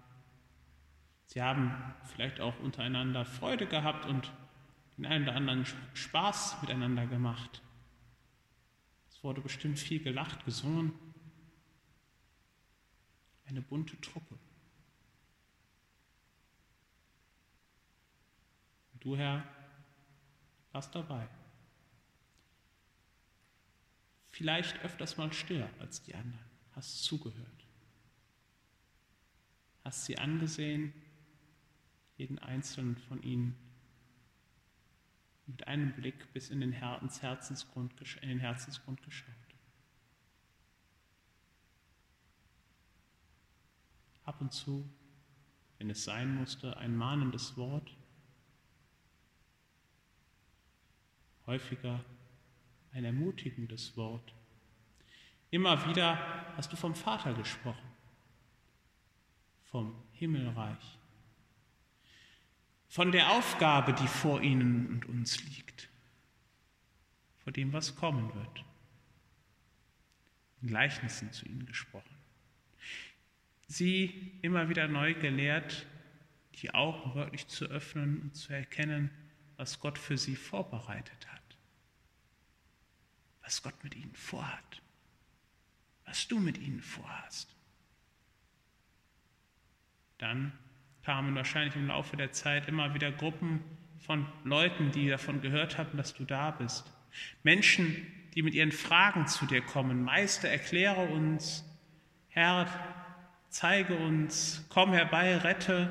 Sie 1.25 1.41
haben 1.41 1.71
vielleicht 2.05 2.39
auch 2.39 2.59
untereinander 2.59 3.25
Freude 3.25 3.67
gehabt 3.67 4.05
und 4.05 4.31
den 4.97 5.05
einen 5.05 5.23
oder 5.23 5.35
anderen 5.35 5.65
Spaß 5.93 6.61
miteinander 6.61 7.05
gemacht. 7.05 7.61
Es 9.09 9.23
wurde 9.23 9.41
bestimmt 9.41 9.79
viel 9.79 10.01
gelacht, 10.01 10.43
gesungen. 10.45 10.93
Eine 13.45 13.61
bunte 13.61 13.99
Truppe. 14.01 14.37
Und 18.93 19.03
du, 19.03 19.15
Herr, 19.15 19.43
warst 20.71 20.93
dabei. 20.95 21.27
Vielleicht 24.27 24.79
öfters 24.83 25.17
mal 25.17 25.33
stiller 25.33 25.69
als 25.79 26.01
die 26.03 26.15
anderen, 26.15 26.49
hast 26.71 27.03
zugehört, 27.03 27.58
hast 29.83 30.05
sie 30.05 30.17
angesehen, 30.17 30.93
jeden 32.17 32.39
einzelnen 32.39 32.97
von 32.97 33.21
ihnen 33.23 33.55
mit 35.45 35.67
einem 35.67 35.93
Blick 35.93 36.31
bis 36.33 36.49
in 36.49 36.61
den, 36.61 36.71
Herzensgrund, 36.71 37.93
in 38.21 38.29
den 38.29 38.39
Herzensgrund 38.39 39.01
geschaut. 39.01 39.27
Ab 44.25 44.41
und 44.41 44.53
zu, 44.53 44.87
wenn 45.79 45.89
es 45.89 46.03
sein 46.03 46.35
musste, 46.35 46.77
ein 46.77 46.95
mahnendes 46.95 47.57
Wort, 47.57 47.95
häufiger 51.47 52.05
ein 52.91 53.05
ermutigendes 53.05 53.97
Wort. 53.97 54.33
Immer 55.49 55.89
wieder 55.89 56.17
hast 56.55 56.71
du 56.71 56.75
vom 56.75 56.93
Vater 56.93 57.33
gesprochen, 57.33 57.88
vom 59.71 59.95
Himmelreich, 60.13 60.97
von 62.87 63.11
der 63.11 63.31
Aufgabe, 63.31 63.93
die 63.93 64.07
vor 64.07 64.41
ihnen 64.41 64.87
und 64.87 65.05
uns 65.05 65.43
liegt, 65.43 65.89
vor 67.43 67.53
dem, 67.53 67.71
was 67.71 67.95
kommen 67.95 68.33
wird. 68.33 68.65
In 70.61 70.69
Gleichnissen 70.69 71.31
zu 71.31 71.45
ihnen 71.45 71.65
gesprochen. 71.65 72.15
Sie 73.67 74.39
immer 74.41 74.69
wieder 74.69 74.87
neu 74.87 75.13
gelehrt, 75.13 75.85
die 76.55 76.73
Augen 76.73 77.13
wirklich 77.15 77.47
zu 77.47 77.65
öffnen 77.65 78.21
und 78.21 78.35
zu 78.35 78.51
erkennen, 78.51 79.11
was 79.55 79.79
Gott 79.79 79.97
für 79.97 80.17
sie 80.17 80.35
vorbereitet 80.35 81.27
hat 81.31 81.39
was 83.49 83.63
Gott 83.63 83.83
mit 83.83 83.95
ihnen 83.95 84.13
vorhat, 84.13 84.83
was 86.05 86.27
du 86.27 86.39
mit 86.39 86.59
ihnen 86.59 86.83
vorhast. 86.83 87.55
Dann 90.19 90.51
kamen 91.03 91.33
wahrscheinlich 91.33 91.75
im 91.75 91.87
Laufe 91.87 92.15
der 92.15 92.31
Zeit 92.31 92.67
immer 92.67 92.93
wieder 92.93 93.11
Gruppen 93.11 93.61
von 93.97 94.27
Leuten, 94.43 94.91
die 94.91 95.09
davon 95.09 95.41
gehört 95.41 95.77
hatten, 95.77 95.97
dass 95.97 96.13
du 96.13 96.23
da 96.23 96.51
bist. 96.51 96.85
Menschen, 97.43 98.05
die 98.35 98.43
mit 98.43 98.53
ihren 98.53 98.71
Fragen 98.71 99.27
zu 99.27 99.45
dir 99.45 99.61
kommen. 99.61 100.03
Meister, 100.03 100.49
erkläre 100.49 101.07
uns. 101.07 101.65
Herr, 102.27 102.67
zeige 103.49 103.95
uns. 103.95 104.65
Komm 104.69 104.93
herbei, 104.93 105.37
rette. 105.37 105.89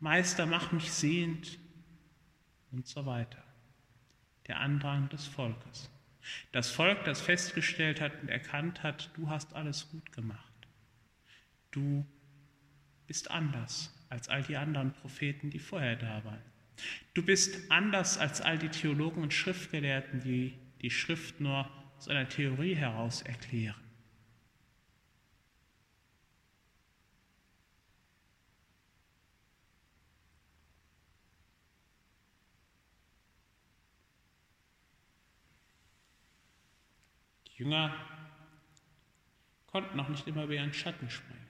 Meister, 0.00 0.46
mach 0.46 0.72
mich 0.72 0.92
sehend. 0.92 1.58
Und 2.72 2.86
so 2.86 3.06
weiter. 3.06 3.42
Der 4.48 4.58
Andrang 4.60 5.08
des 5.10 5.26
Volkes. 5.26 5.90
Das 6.50 6.70
Volk, 6.70 7.04
das 7.04 7.20
festgestellt 7.20 8.00
hat 8.00 8.20
und 8.22 8.28
erkannt 8.28 8.82
hat, 8.82 9.10
du 9.14 9.28
hast 9.28 9.54
alles 9.54 9.90
gut 9.90 10.12
gemacht. 10.12 10.52
Du 11.70 12.06
bist 13.06 13.30
anders 13.30 13.92
als 14.08 14.28
all 14.28 14.42
die 14.42 14.56
anderen 14.56 14.92
Propheten, 14.92 15.50
die 15.50 15.58
vorher 15.58 15.96
da 15.96 16.24
waren. 16.24 16.42
Du 17.14 17.22
bist 17.22 17.70
anders 17.70 18.18
als 18.18 18.40
all 18.40 18.58
die 18.58 18.68
Theologen 18.68 19.22
und 19.22 19.32
Schriftgelehrten, 19.32 20.20
die 20.20 20.54
die 20.80 20.90
Schrift 20.90 21.40
nur 21.40 21.70
aus 21.96 22.08
einer 22.08 22.28
Theorie 22.28 22.74
heraus 22.74 23.22
erklären. 23.22 23.76
Jünger 37.56 37.94
konnten 39.66 39.96
noch 39.96 40.08
nicht 40.08 40.26
immer 40.26 40.44
über 40.44 40.54
ihren 40.54 40.72
Schatten 40.72 41.08
springen. 41.08 41.41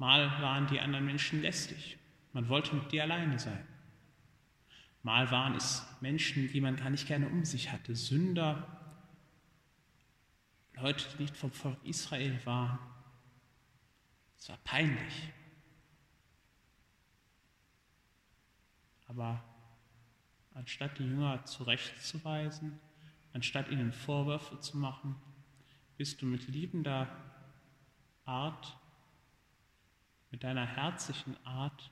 Mal 0.00 0.42
waren 0.42 0.66
die 0.66 0.80
anderen 0.80 1.06
Menschen 1.06 1.40
lästig. 1.42 1.96
Man 2.32 2.48
wollte 2.48 2.74
mit 2.74 2.90
dir 2.90 3.04
alleine 3.04 3.38
sein. 3.38 3.64
Mal 5.04 5.30
waren 5.30 5.54
es 5.54 5.86
Menschen, 6.00 6.48
die 6.48 6.60
man 6.60 6.74
gar 6.74 6.90
nicht 6.90 7.06
gerne 7.06 7.28
um 7.28 7.44
sich 7.44 7.70
hatte. 7.70 7.94
Sünder, 7.94 8.66
Leute, 10.74 11.04
die 11.16 11.22
nicht 11.22 11.36
vom 11.36 11.52
Volk 11.52 11.78
Israel 11.84 12.44
waren. 12.44 12.80
Es 14.36 14.48
war 14.48 14.58
peinlich. 14.64 15.28
Aber 19.06 19.44
anstatt 20.54 20.98
die 20.98 21.04
Jünger 21.04 21.44
zurechtzuweisen, 21.44 22.80
Anstatt 23.32 23.68
ihnen 23.68 23.92
Vorwürfe 23.92 24.58
zu 24.58 24.76
machen, 24.76 25.14
bist 25.96 26.20
du 26.20 26.26
mit 26.26 26.48
liebender 26.48 27.08
Art, 28.24 28.76
mit 30.30 30.44
deiner 30.44 30.66
herzlichen 30.66 31.36
Art 31.44 31.90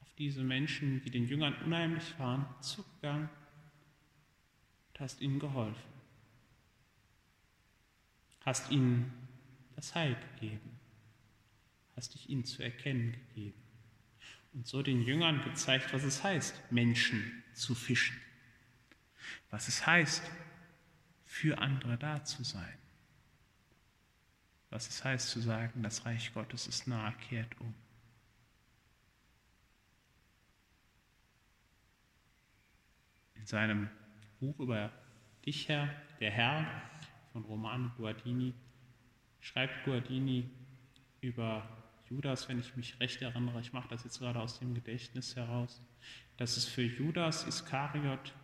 auf 0.00 0.12
diese 0.14 0.42
Menschen, 0.42 1.02
die 1.02 1.10
den 1.10 1.26
Jüngern 1.26 1.54
unheimlich 1.64 2.18
waren, 2.18 2.46
zugegangen 2.60 3.28
und 4.88 5.00
hast 5.00 5.20
ihnen 5.20 5.38
geholfen. 5.38 5.92
Hast 8.40 8.70
ihnen 8.70 9.12
das 9.76 9.94
Heil 9.94 10.16
gegeben, 10.34 10.78
hast 11.94 12.14
dich 12.14 12.28
ihnen 12.30 12.44
zu 12.44 12.62
erkennen 12.62 13.12
gegeben 13.12 13.62
und 14.54 14.66
so 14.66 14.82
den 14.82 15.02
Jüngern 15.02 15.42
gezeigt, 15.44 15.92
was 15.92 16.04
es 16.04 16.24
heißt, 16.24 16.72
Menschen 16.72 17.44
zu 17.52 17.74
fischen, 17.74 18.16
was 19.50 19.68
es 19.68 19.86
heißt, 19.86 20.22
für 21.24 21.58
andere 21.58 21.98
da 21.98 22.24
zu 22.24 22.42
sein. 22.42 22.77
Was 24.70 24.88
es 24.88 25.04
heißt 25.04 25.30
zu 25.30 25.40
sagen, 25.40 25.82
das 25.82 26.04
Reich 26.04 26.32
Gottes 26.34 26.66
ist 26.66 26.86
nahe, 26.86 27.14
kehrt 27.28 27.58
um. 27.60 27.74
In 33.34 33.46
seinem 33.46 33.88
Buch 34.40 34.58
über 34.58 34.92
dich, 35.46 35.68
Herr, 35.68 35.88
der 36.20 36.30
Herr 36.30 36.66
von 37.32 37.44
Romano 37.44 37.90
Guardini, 37.96 38.52
schreibt 39.40 39.84
Guardini 39.84 40.50
über 41.20 41.66
Judas, 42.10 42.48
wenn 42.48 42.58
ich 42.58 42.76
mich 42.76 42.98
recht 43.00 43.22
erinnere, 43.22 43.60
ich 43.60 43.72
mache 43.72 43.88
das 43.88 44.04
jetzt 44.04 44.18
gerade 44.18 44.40
aus 44.40 44.58
dem 44.58 44.74
Gedächtnis 44.74 45.36
heraus, 45.36 45.80
dass 46.36 46.56
es 46.56 46.66
für 46.66 46.82
Judas 46.82 47.46
Iskariot 47.46 48.34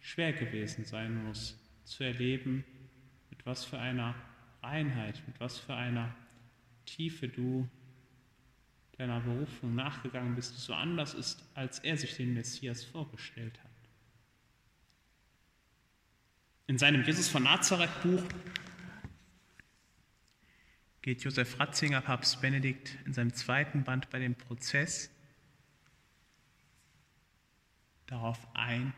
schwer 0.00 0.32
gewesen 0.32 0.84
sein 0.84 1.24
muss, 1.24 1.58
zu 1.84 2.04
erleben, 2.04 2.64
mit 3.30 3.44
was 3.44 3.64
für 3.64 3.78
einer 3.78 4.14
Reinheit, 4.64 5.22
mit 5.26 5.38
was 5.40 5.58
für 5.58 5.74
einer 5.74 6.14
Tiefe 6.86 7.28
du 7.28 7.68
deiner 8.98 9.20
Berufung 9.20 9.74
nachgegangen 9.74 10.34
bist, 10.34 10.56
die 10.56 10.60
so 10.60 10.74
anders 10.74 11.14
ist, 11.14 11.44
als 11.54 11.80
er 11.80 11.96
sich 11.96 12.16
den 12.16 12.34
Messias 12.34 12.84
vorgestellt 12.84 13.58
hat. 13.62 13.70
In 16.66 16.78
seinem 16.78 17.04
Jesus 17.04 17.28
von 17.28 17.42
Nazareth 17.42 18.02
Buch 18.02 18.22
geht 21.02 21.22
Josef 21.22 21.60
Ratzinger, 21.60 22.00
Papst 22.00 22.40
Benedikt, 22.40 22.96
in 23.04 23.12
seinem 23.12 23.34
zweiten 23.34 23.84
Band 23.84 24.08
bei 24.08 24.18
dem 24.18 24.34
Prozess 24.34 25.10
darauf 28.06 28.38
ein, 28.54 28.94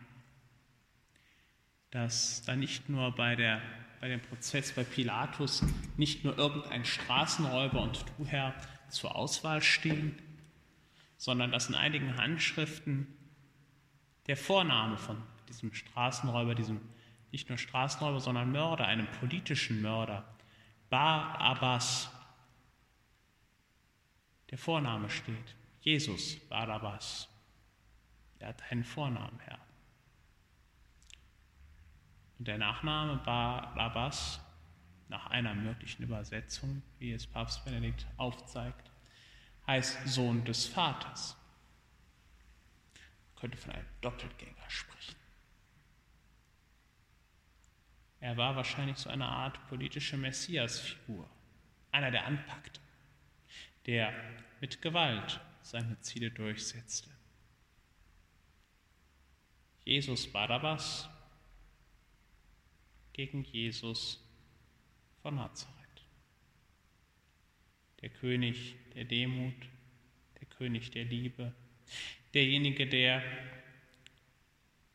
dass 1.91 2.43
da 2.43 2.55
nicht 2.55 2.89
nur 2.89 3.15
bei, 3.15 3.35
der, 3.35 3.61
bei 4.07 4.11
dem 4.11 4.21
Prozess 4.21 4.71
bei 4.71 4.85
Pilatus 4.85 5.65
nicht 5.97 6.23
nur 6.23 6.39
irgendein 6.39 6.85
Straßenräuber 6.85 7.83
und 7.83 8.05
du, 8.17 8.25
Herr, 8.25 8.55
zur 8.89 9.17
Auswahl 9.17 9.61
stehen, 9.61 10.17
sondern 11.17 11.51
dass 11.51 11.69
in 11.69 11.75
einigen 11.75 12.17
Handschriften 12.17 13.09
der 14.29 14.37
Vorname 14.37 14.97
von 14.97 15.21
diesem 15.49 15.75
Straßenräuber, 15.75 16.55
diesem 16.55 16.81
nicht 17.33 17.49
nur 17.49 17.59
Straßenräuber, 17.59 18.21
sondern 18.21 18.53
Mörder, 18.53 18.87
einem 18.87 19.09
politischen 19.19 19.83
Mörder, 19.83 20.25
Barabbas 20.89 22.09
der 24.53 24.59
Vorname 24.59 25.11
steht. 25.11 25.57
Jesus 25.81 26.37
Barabbas. 26.49 27.29
Er 28.39 28.51
hat 28.51 28.63
einen 28.71 28.85
Vornamen, 28.85 29.41
Herr. 29.41 29.66
Und 32.39 32.49
der 32.49 32.59
Nachname 32.59 33.17
Barabbas, 33.25 34.41
nach 35.09 35.27
einer 35.27 35.55
möglichen 35.55 36.03
Übersetzung, 36.03 36.83
wie 36.99 37.13
es 37.13 37.27
Papst 37.27 37.65
Benedikt 37.65 38.07
aufzeigt, 38.17 38.91
heißt 39.67 40.07
Sohn 40.09 40.45
des 40.45 40.67
Vaters. 40.67 41.37
Man 42.95 43.41
könnte 43.41 43.57
von 43.57 43.73
einem 43.73 43.87
Doppelgänger 44.01 44.69
sprechen. 44.69 45.17
Er 48.21 48.37
war 48.37 48.57
wahrscheinlich 48.57 48.97
so 48.97 49.11
eine 49.11 49.27
Art 49.27 49.69
politische 49.69 50.17
Messiasfigur, 50.17 51.29
einer, 51.93 52.11
der 52.11 52.27
anpackte, 52.27 52.81
der 53.87 54.13
mit 54.61 54.83
Gewalt 54.83 55.41
seine 55.63 56.01
Ziele 56.01 56.31
durchsetzte. 56.31 57.11
Jesus 59.85 60.31
Barabbas 60.33 61.09
gegen 63.17 63.45
Jesus 63.45 64.23
von 65.23 65.37
Nazareth. 65.37 65.75
Der 68.03 68.11
König 68.11 68.77
der 68.95 69.07
Demut, 69.07 69.55
der 70.39 70.47
König 70.49 70.91
der 70.91 71.07
Liebe, 71.07 71.55
derjenige, 72.35 72.87
der 72.87 73.23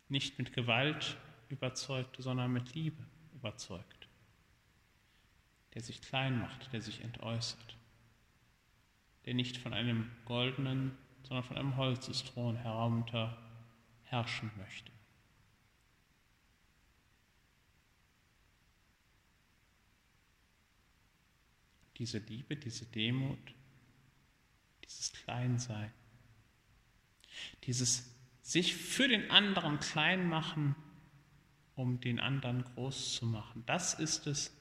nicht 0.07 0.37
mit 0.37 0.53
Gewalt 0.53 1.17
überzeugte, 1.49 2.21
sondern 2.21 2.53
mit 2.53 2.75
Liebe 2.75 3.03
überzeugt, 3.33 4.07
der 5.73 5.81
sich 5.81 5.99
klein 5.99 6.39
macht, 6.39 6.71
der 6.73 6.81
sich 6.81 7.01
entäußert, 7.01 7.75
der 9.25 9.33
nicht 9.33 9.57
von 9.57 9.73
einem 9.73 10.11
goldenen, 10.25 10.95
sondern 11.23 11.43
von 11.43 11.57
einem 11.57 11.75
Holzesthron 11.75 12.55
herunter 12.57 13.35
herrschen 14.03 14.51
möchte. 14.57 14.91
Diese 22.01 22.17
Liebe, 22.17 22.55
diese 22.55 22.87
Demut, 22.87 23.53
dieses 24.83 25.13
Kleinsein, 25.13 25.91
dieses 27.65 28.11
sich 28.41 28.75
für 28.75 29.07
den 29.07 29.29
anderen 29.29 29.79
klein 29.79 30.27
machen, 30.27 30.75
um 31.75 32.01
den 32.01 32.19
anderen 32.19 32.63
groß 32.63 33.13
zu 33.13 33.27
machen. 33.27 33.61
Das 33.67 33.93
ist 33.93 34.25
es, 34.25 34.51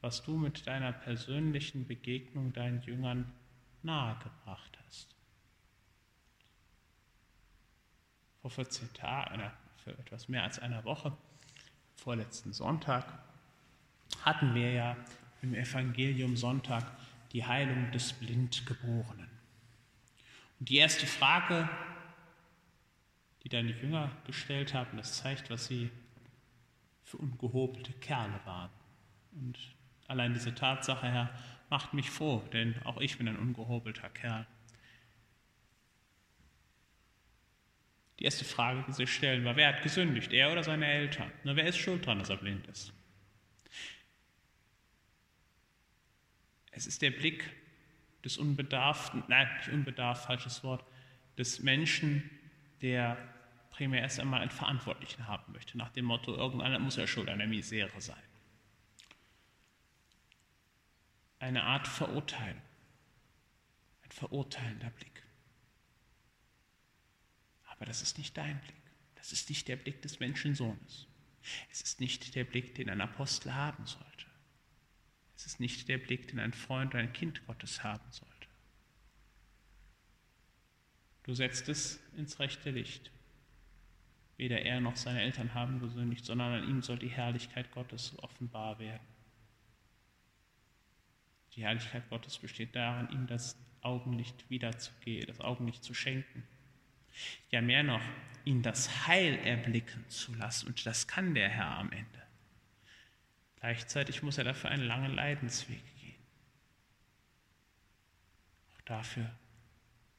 was 0.00 0.22
du 0.22 0.38
mit 0.38 0.66
deiner 0.66 0.90
persönlichen 0.90 1.86
Begegnung 1.86 2.54
deinen 2.54 2.80
Jüngern 2.80 3.30
nahegebracht 3.82 4.78
hast. 4.86 5.14
Vor 8.40 8.52
14 8.52 8.90
Tagen, 8.94 9.50
für 9.84 9.90
etwas 9.98 10.30
mehr 10.30 10.44
als 10.44 10.58
einer 10.58 10.82
Woche, 10.84 11.14
vorletzten 11.96 12.54
Sonntag, 12.54 13.22
hatten 14.24 14.54
wir 14.54 14.72
ja 14.72 14.96
im 15.42 15.54
Evangelium 15.54 16.36
Sonntag 16.36 16.84
die 17.32 17.44
Heilung 17.44 17.90
des 17.92 18.12
Blindgeborenen. 18.12 19.28
Und 20.58 20.68
die 20.68 20.76
erste 20.76 21.06
Frage, 21.06 21.68
die 23.42 23.48
deine 23.48 23.70
Jünger 23.70 24.10
gestellt 24.26 24.74
haben, 24.74 24.96
das 24.96 25.18
zeigt, 25.18 25.50
was 25.50 25.66
sie 25.66 25.90
für 27.04 27.16
ungehobelte 27.16 27.92
Kerle 27.94 28.40
waren. 28.44 28.70
Und 29.32 29.58
allein 30.06 30.34
diese 30.34 30.54
Tatsache, 30.54 31.10
Herr, 31.10 31.30
macht 31.70 31.94
mich 31.94 32.10
froh, 32.10 32.42
denn 32.52 32.74
auch 32.84 33.00
ich 33.00 33.16
bin 33.16 33.28
ein 33.28 33.38
ungehobelter 33.38 34.10
Kerl. 34.10 34.46
Die 38.18 38.24
erste 38.24 38.44
Frage, 38.44 38.84
die 38.86 38.92
sie 38.92 39.06
stellen, 39.06 39.44
war, 39.44 39.56
wer 39.56 39.68
hat 39.68 39.82
gesündigt, 39.82 40.32
er 40.32 40.52
oder 40.52 40.62
seine 40.62 40.86
Eltern? 40.86 41.30
Na, 41.42 41.56
wer 41.56 41.64
ist 41.64 41.78
schuld 41.78 42.04
daran, 42.04 42.18
dass 42.18 42.28
er 42.28 42.36
blind 42.36 42.66
ist? 42.66 42.92
Es 46.80 46.86
ist 46.86 47.02
der 47.02 47.10
Blick 47.10 47.44
des 48.24 48.38
unbedarften, 48.38 49.22
nein, 49.28 49.46
nicht 49.58 49.68
unbedarft, 49.68 50.24
falsches 50.24 50.64
Wort, 50.64 50.82
des 51.36 51.60
Menschen, 51.60 52.30
der 52.80 53.18
primär 53.68 54.00
erst 54.00 54.18
einmal 54.18 54.40
einen 54.40 54.50
Verantwortlichen 54.50 55.26
haben 55.26 55.52
möchte, 55.52 55.76
nach 55.76 55.90
dem 55.90 56.06
Motto, 56.06 56.34
irgendeiner 56.34 56.78
muss 56.78 56.96
ja 56.96 57.06
schuld 57.06 57.28
an 57.28 57.36
der 57.36 57.48
Misere 57.48 58.00
sein. 58.00 58.22
Eine 61.38 61.64
Art 61.64 61.86
Verurteilung, 61.86 62.62
ein 64.02 64.10
verurteilender 64.10 64.88
Blick. 64.88 65.22
Aber 67.66 67.84
das 67.84 68.00
ist 68.00 68.16
nicht 68.16 68.38
dein 68.38 68.58
Blick, 68.58 68.82
das 69.16 69.32
ist 69.32 69.50
nicht 69.50 69.68
der 69.68 69.76
Blick 69.76 70.00
des 70.00 70.18
Menschensohnes. 70.18 71.08
Es 71.70 71.82
ist 71.82 72.00
nicht 72.00 72.34
der 72.34 72.44
Blick, 72.44 72.74
den 72.74 72.88
ein 72.88 73.02
Apostel 73.02 73.54
haben 73.54 73.84
sollte. 73.84 74.09
Es 75.40 75.46
ist 75.46 75.60
nicht 75.60 75.88
der 75.88 75.96
Blick, 75.96 76.28
den 76.28 76.38
ein 76.38 76.52
Freund 76.52 76.92
oder 76.92 77.02
ein 77.02 77.14
Kind 77.14 77.46
Gottes 77.46 77.82
haben 77.82 78.04
sollte. 78.10 78.46
Du 81.22 81.32
setzt 81.32 81.70
es 81.70 81.98
ins 82.14 82.38
rechte 82.40 82.70
Licht. 82.70 83.10
Weder 84.36 84.60
er 84.60 84.80
noch 84.80 84.96
seine 84.96 85.22
Eltern 85.22 85.54
haben 85.54 85.80
gesündigt, 85.80 86.26
sondern 86.26 86.62
an 86.62 86.68
ihm 86.68 86.82
soll 86.82 86.98
die 86.98 87.08
Herrlichkeit 87.08 87.72
Gottes 87.72 88.18
offenbar 88.18 88.78
werden. 88.78 89.06
Die 91.54 91.62
Herrlichkeit 91.62 92.10
Gottes 92.10 92.36
besteht 92.36 92.76
darin, 92.76 93.08
ihm 93.10 93.26
das 93.26 93.56
Augenlicht 93.80 94.44
wiederzugehen, 94.50 95.26
das 95.26 95.40
Augenlicht 95.40 95.82
zu 95.82 95.94
schenken. 95.94 96.42
Ja, 97.50 97.62
mehr 97.62 97.82
noch, 97.82 98.02
ihn 98.44 98.60
das 98.60 99.06
Heil 99.06 99.38
erblicken 99.38 100.06
zu 100.10 100.34
lassen. 100.34 100.66
Und 100.66 100.84
das 100.84 101.08
kann 101.08 101.34
der 101.34 101.48
Herr 101.48 101.78
am 101.78 101.90
Ende. 101.92 102.19
Gleichzeitig 103.60 104.22
muss 104.22 104.38
er 104.38 104.44
dafür 104.44 104.70
einen 104.70 104.84
langen 104.84 105.14
Leidensweg 105.14 105.82
gehen. 106.00 106.14
Auch 108.74 108.80
dafür 108.82 109.30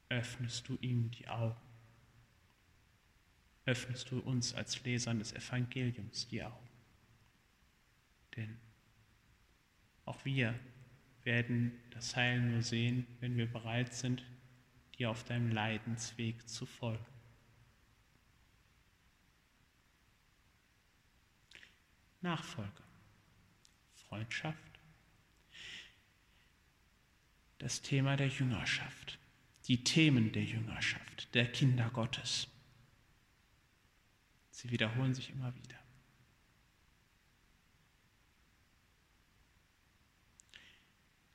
öffnest 0.10 0.68
du 0.68 0.78
ihm 0.82 1.12
die 1.12 1.28
Augen 1.28 1.72
öffnest 3.66 4.12
du 4.12 4.20
uns 4.20 4.54
als 4.54 4.84
Lesern 4.84 5.20
des 5.20 5.34
Evangeliums 5.34 6.28
die 6.28 6.44
Augen. 6.44 6.70
Denn 8.36 8.58
auch 10.06 10.24
wir 10.26 10.58
werden 11.24 11.72
das 11.92 12.16
Heil 12.16 12.42
nur 12.42 12.62
sehen, 12.64 13.06
wenn 13.20 13.38
wir 13.38 13.52
bereit 13.52 13.94
sind, 13.94 14.26
dir 14.98 15.12
auf 15.12 15.24
deinem 15.24 15.52
Leidensweg 15.52 16.48
zu 16.50 16.66
folgen. 16.66 17.06
Nachfolge, 22.22 22.84
Freundschaft, 24.12 24.82
das 27.60 27.82
Thema 27.82 28.18
der 28.18 28.28
Jüngerschaft, 28.28 29.18
die 29.70 29.86
Themen 29.86 30.34
der 30.34 30.44
Jüngerschaft, 30.44 31.34
der 31.34 31.50
Kinder 31.50 31.90
Gottes. 31.92 32.50
Sie 34.50 34.70
wiederholen 34.70 35.14
sich 35.14 35.30
immer 35.30 35.56
wieder. 35.56 35.80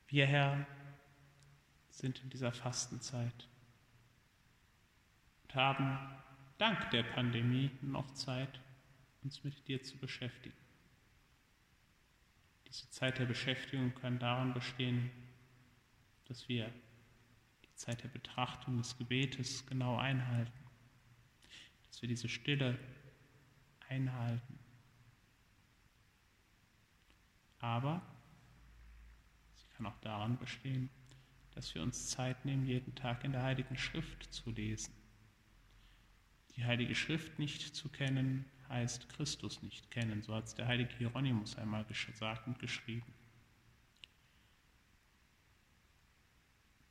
Wir, 0.08 0.26
Herr, 0.26 0.66
sind 1.88 2.22
in 2.24 2.28
dieser 2.28 2.52
Fastenzeit 2.52 3.48
und 5.44 5.54
haben 5.54 5.98
dank 6.58 6.90
der 6.90 7.04
Pandemie 7.04 7.70
noch 7.80 8.12
Zeit, 8.12 8.60
uns 9.22 9.42
mit 9.44 9.66
dir 9.66 9.82
zu 9.82 9.96
beschäftigen. 9.96 10.65
Diese 12.76 12.90
Zeit 12.90 13.18
der 13.18 13.24
Beschäftigung 13.24 13.94
kann 13.94 14.18
darin 14.18 14.52
bestehen, 14.52 15.10
dass 16.26 16.46
wir 16.46 16.70
die 17.64 17.74
Zeit 17.74 18.02
der 18.02 18.08
Betrachtung 18.08 18.76
des 18.76 18.98
Gebetes 18.98 19.64
genau 19.64 19.96
einhalten, 19.96 20.52
dass 21.86 22.02
wir 22.02 22.08
diese 22.10 22.28
Stille 22.28 22.78
einhalten. 23.88 24.58
Aber 27.60 28.02
sie 29.54 29.66
kann 29.74 29.86
auch 29.86 29.98
daran 30.00 30.36
bestehen, 30.36 30.90
dass 31.54 31.74
wir 31.74 31.82
uns 31.82 32.10
Zeit 32.10 32.44
nehmen, 32.44 32.66
jeden 32.66 32.94
Tag 32.94 33.24
in 33.24 33.32
der 33.32 33.42
Heiligen 33.42 33.78
Schrift 33.78 34.24
zu 34.34 34.50
lesen. 34.50 34.92
Die 36.56 36.64
Heilige 36.66 36.94
Schrift 36.94 37.38
nicht 37.38 37.74
zu 37.74 37.88
kennen, 37.88 38.44
heißt 38.68 39.08
Christus 39.10 39.62
nicht 39.62 39.90
kennen, 39.90 40.22
so 40.22 40.34
hat 40.34 40.44
es 40.44 40.54
der 40.54 40.66
heilige 40.66 40.94
Hieronymus 40.96 41.56
einmal 41.56 41.84
gesagt 41.84 42.46
und 42.46 42.58
geschrieben. 42.58 43.12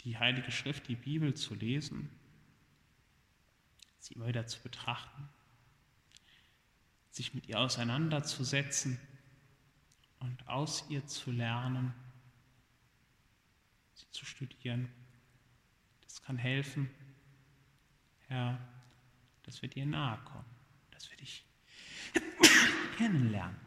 Die 0.02 0.18
Heilige 0.18 0.52
Schrift, 0.52 0.88
die 0.88 0.96
Bibel 0.96 1.34
zu 1.34 1.56
lesen, 1.56 2.10
sie 4.00 4.14
immer 4.14 4.28
wieder 4.28 4.46
zu 4.46 4.62
betrachten, 4.62 5.28
sich 7.10 7.34
mit 7.34 7.48
ihr 7.48 7.60
auseinanderzusetzen 7.60 9.00
und 10.20 10.48
aus 10.48 10.88
ihr 10.90 11.06
zu 11.08 11.32
lernen, 11.32 11.94
zu 14.12 14.26
studieren. 14.26 14.90
Das 16.04 16.22
kann 16.22 16.38
helfen, 16.38 16.90
Herr, 18.28 18.60
dass 19.44 19.62
wir 19.62 19.70
dir 19.70 19.86
nahe 19.86 20.18
kommen, 20.24 20.46
dass 20.92 21.10
wir 21.10 21.18
dich 21.18 21.46
kennenlernen. 22.98 23.66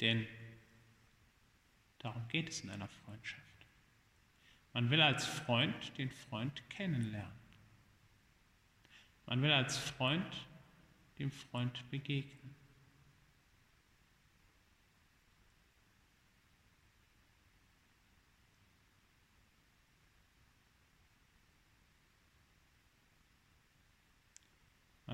Denn 0.00 0.26
darum 1.98 2.28
geht 2.28 2.50
es 2.50 2.60
in 2.60 2.70
einer 2.70 2.88
Freundschaft. 2.88 3.42
Man 4.74 4.90
will 4.90 5.00
als 5.00 5.24
Freund 5.24 5.96
den 5.96 6.10
Freund 6.10 6.68
kennenlernen. 6.68 7.32
Man 9.26 9.40
will 9.40 9.52
als 9.52 9.78
Freund 9.78 10.46
dem 11.18 11.30
Freund 11.30 11.88
begegnen. 11.90 12.53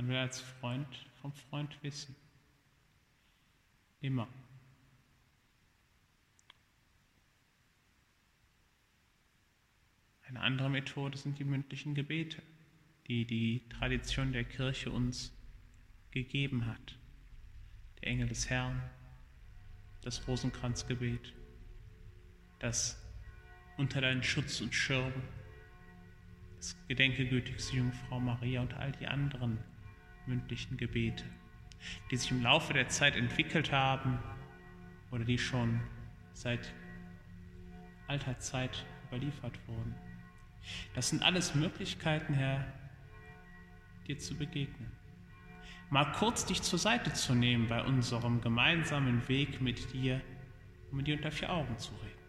Man 0.00 0.08
will 0.08 0.16
als 0.16 0.40
Freund 0.40 0.88
vom 1.20 1.30
Freund 1.30 1.76
wissen. 1.82 2.16
Immer. 4.00 4.26
Eine 10.22 10.40
andere 10.40 10.70
Methode 10.70 11.18
sind 11.18 11.38
die 11.38 11.44
mündlichen 11.44 11.94
Gebete, 11.94 12.40
die 13.08 13.26
die 13.26 13.68
Tradition 13.68 14.32
der 14.32 14.44
Kirche 14.44 14.90
uns 14.90 15.36
gegeben 16.12 16.64
hat. 16.64 16.96
Der 18.00 18.08
Engel 18.08 18.28
des 18.28 18.48
Herrn, 18.48 18.80
das 20.00 20.26
Rosenkranzgebet, 20.26 21.34
das 22.58 22.98
unter 23.76 24.00
deinen 24.00 24.22
Schutz 24.22 24.62
und 24.62 24.74
Schirm, 24.74 25.12
das 26.56 26.74
Gedenke 26.88 27.28
gütigste 27.28 27.76
Jungfrau 27.76 28.18
Maria 28.18 28.62
und 28.62 28.72
all 28.72 28.92
die 28.92 29.06
anderen 29.06 29.62
mündlichen 30.30 30.76
Gebete, 30.76 31.24
die 32.10 32.16
sich 32.16 32.30
im 32.30 32.42
Laufe 32.42 32.72
der 32.72 32.88
Zeit 32.88 33.16
entwickelt 33.16 33.72
haben 33.72 34.18
oder 35.10 35.24
die 35.24 35.38
schon 35.38 35.80
seit 36.32 36.72
alter 38.06 38.38
Zeit 38.38 38.86
überliefert 39.08 39.58
wurden. 39.66 39.94
Das 40.94 41.08
sind 41.08 41.22
alles 41.22 41.54
Möglichkeiten, 41.54 42.34
Herr, 42.34 42.66
dir 44.06 44.18
zu 44.18 44.36
begegnen. 44.36 44.90
Mal 45.90 46.12
kurz 46.12 46.46
dich 46.46 46.62
zur 46.62 46.78
Seite 46.78 47.12
zu 47.12 47.34
nehmen 47.34 47.66
bei 47.66 47.82
unserem 47.82 48.40
gemeinsamen 48.40 49.26
Weg 49.28 49.60
mit 49.60 49.92
dir, 49.92 50.20
um 50.90 50.98
mit 50.98 51.08
dir 51.08 51.16
unter 51.16 51.32
vier 51.32 51.50
Augen 51.50 51.76
zu 51.78 51.92
reden. 51.94 52.20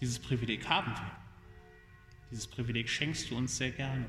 Dieses 0.00 0.18
Privileg 0.18 0.68
haben 0.68 0.92
wir. 0.92 1.10
Dieses 2.30 2.46
Privileg 2.46 2.88
schenkst 2.88 3.30
du 3.30 3.36
uns 3.36 3.56
sehr 3.56 3.70
gerne. 3.70 4.06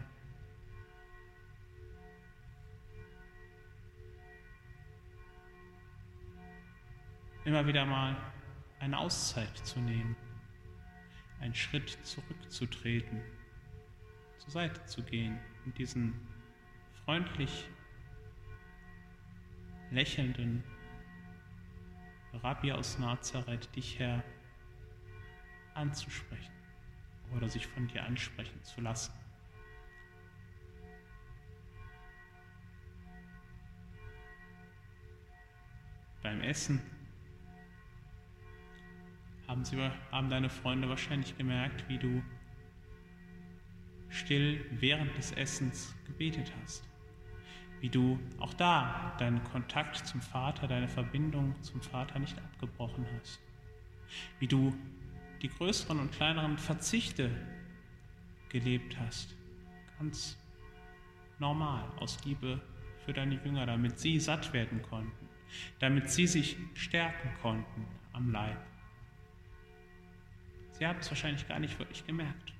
Immer 7.47 7.65
wieder 7.65 7.85
mal 7.85 8.13
eine 8.81 8.97
Auszeit 8.97 9.57
zu 9.59 9.79
nehmen 9.79 10.17
einen 11.39 11.55
Schritt 11.55 11.97
zurückzutreten, 12.03 13.21
zur 14.39 14.51
Seite 14.51 14.83
zu 14.83 15.01
gehen 15.01 15.39
und 15.63 15.77
diesen 15.77 16.13
freundlich 17.05 17.69
lächelnden 19.91 20.61
Rabbi 22.33 22.73
aus 22.73 22.99
Nazareth, 22.99 23.73
dich 23.77 23.97
Herr, 23.97 24.25
anzusprechen 25.73 26.51
oder 27.33 27.47
sich 27.47 27.65
von 27.65 27.87
dir 27.87 28.03
ansprechen 28.03 28.61
zu 28.65 28.81
lassen. 28.81 29.13
Beim 36.21 36.41
Essen 36.41 36.96
haben, 39.47 39.63
sie, 39.63 39.77
haben 40.11 40.29
deine 40.29 40.49
Freunde 40.49 40.89
wahrscheinlich 40.89 41.37
gemerkt, 41.37 41.87
wie 41.87 41.97
du 41.97 42.21
still 44.09 44.65
während 44.71 45.17
des 45.17 45.31
Essens 45.31 45.95
gebetet 46.05 46.51
hast. 46.61 46.87
Wie 47.79 47.89
du 47.89 48.19
auch 48.39 48.53
da 48.53 49.15
deinen 49.19 49.43
Kontakt 49.43 49.97
zum 49.97 50.21
Vater, 50.21 50.67
deine 50.67 50.87
Verbindung 50.87 51.61
zum 51.61 51.81
Vater 51.81 52.19
nicht 52.19 52.37
abgebrochen 52.37 53.05
hast. 53.19 53.39
Wie 54.39 54.47
du 54.47 54.75
die 55.41 55.49
größeren 55.49 55.99
und 55.99 56.11
kleineren 56.11 56.57
Verzichte 56.57 57.29
gelebt 58.49 58.97
hast. 58.99 59.35
Ganz 59.99 60.37
normal, 61.39 61.83
aus 61.97 62.23
Liebe 62.25 62.61
für 63.05 63.13
deine 63.13 63.35
Jünger, 63.43 63.65
damit 63.65 63.99
sie 63.99 64.19
satt 64.19 64.53
werden 64.53 64.81
konnten, 64.81 65.29
damit 65.79 66.09
sie 66.09 66.27
sich 66.27 66.57
stärken 66.73 67.29
konnten 67.41 67.85
am 68.13 68.31
Leib. 68.31 68.57
Sie 70.77 70.85
haben 70.85 70.99
es 70.99 71.09
wahrscheinlich 71.09 71.47
gar 71.47 71.57
nicht 71.57 71.79
wirklich 71.79 72.05
gemerkt. 72.05 72.53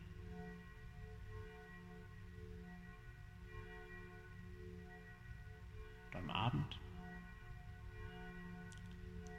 Und 6.07 6.15
am 6.15 6.29
Abend 6.31 6.79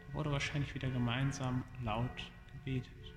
da 0.06 0.14
wurde 0.14 0.30
wahrscheinlich 0.30 0.72
wieder 0.74 0.90
gemeinsam 0.90 1.64
laut 1.82 2.30
gebetet. 2.52 3.14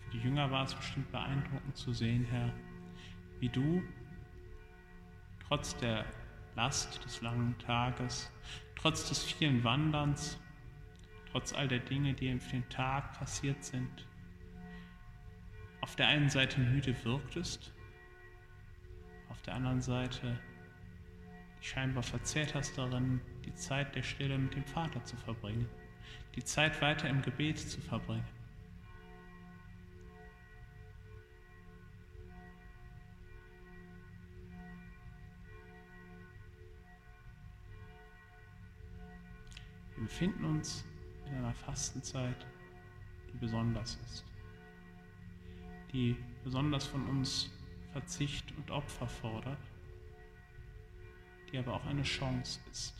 Für 0.00 0.10
die 0.12 0.18
Jünger 0.18 0.50
war 0.50 0.64
es 0.64 0.74
bestimmt 0.74 1.12
beeindruckend 1.12 1.76
zu 1.76 1.92
sehen, 1.92 2.24
Herr, 2.24 2.50
wie 3.40 3.50
du 3.50 3.82
trotz 5.46 5.76
der 5.76 6.06
Last 6.54 7.04
des 7.04 7.20
langen 7.20 7.56
Tages, 7.58 8.32
trotz 8.74 9.08
des 9.08 9.22
vielen 9.22 9.62
Wanderns, 9.62 10.40
trotz 11.30 11.52
all 11.52 11.68
der 11.68 11.80
Dinge, 11.80 12.14
die 12.14 12.38
für 12.38 12.56
den 12.56 12.68
Tag 12.68 13.18
passiert 13.18 13.62
sind, 13.64 14.06
auf 15.80 15.96
der 15.96 16.08
einen 16.08 16.30
Seite 16.30 16.60
müde 16.60 16.96
wirktest, 17.04 17.72
auf 19.28 19.40
der 19.42 19.54
anderen 19.54 19.80
Seite 19.80 20.38
dich 21.60 21.70
scheinbar 21.70 22.02
verzehrt 22.02 22.54
hast 22.54 22.76
darin, 22.78 23.20
die 23.44 23.54
Zeit 23.54 23.94
der 23.94 24.02
Stille 24.02 24.38
mit 24.38 24.54
dem 24.54 24.64
Vater 24.64 25.04
zu 25.04 25.16
verbringen, 25.16 25.68
die 26.34 26.44
Zeit 26.44 26.80
weiter 26.80 27.08
im 27.08 27.22
Gebet 27.22 27.58
zu 27.58 27.80
verbringen. 27.80 28.24
Wir 39.96 40.04
befinden 40.04 40.44
uns 40.44 40.84
in 41.26 41.36
einer 41.36 41.54
Fastenzeit, 41.54 42.46
die 43.32 43.38
besonders 43.38 43.96
ist, 44.06 44.24
die 45.92 46.16
besonders 46.44 46.86
von 46.86 47.06
uns 47.06 47.50
Verzicht 47.92 48.52
und 48.56 48.70
Opfer 48.70 49.06
fordert, 49.06 49.58
die 51.50 51.58
aber 51.58 51.74
auch 51.74 51.86
eine 51.86 52.02
Chance 52.02 52.60
ist. 52.70 52.94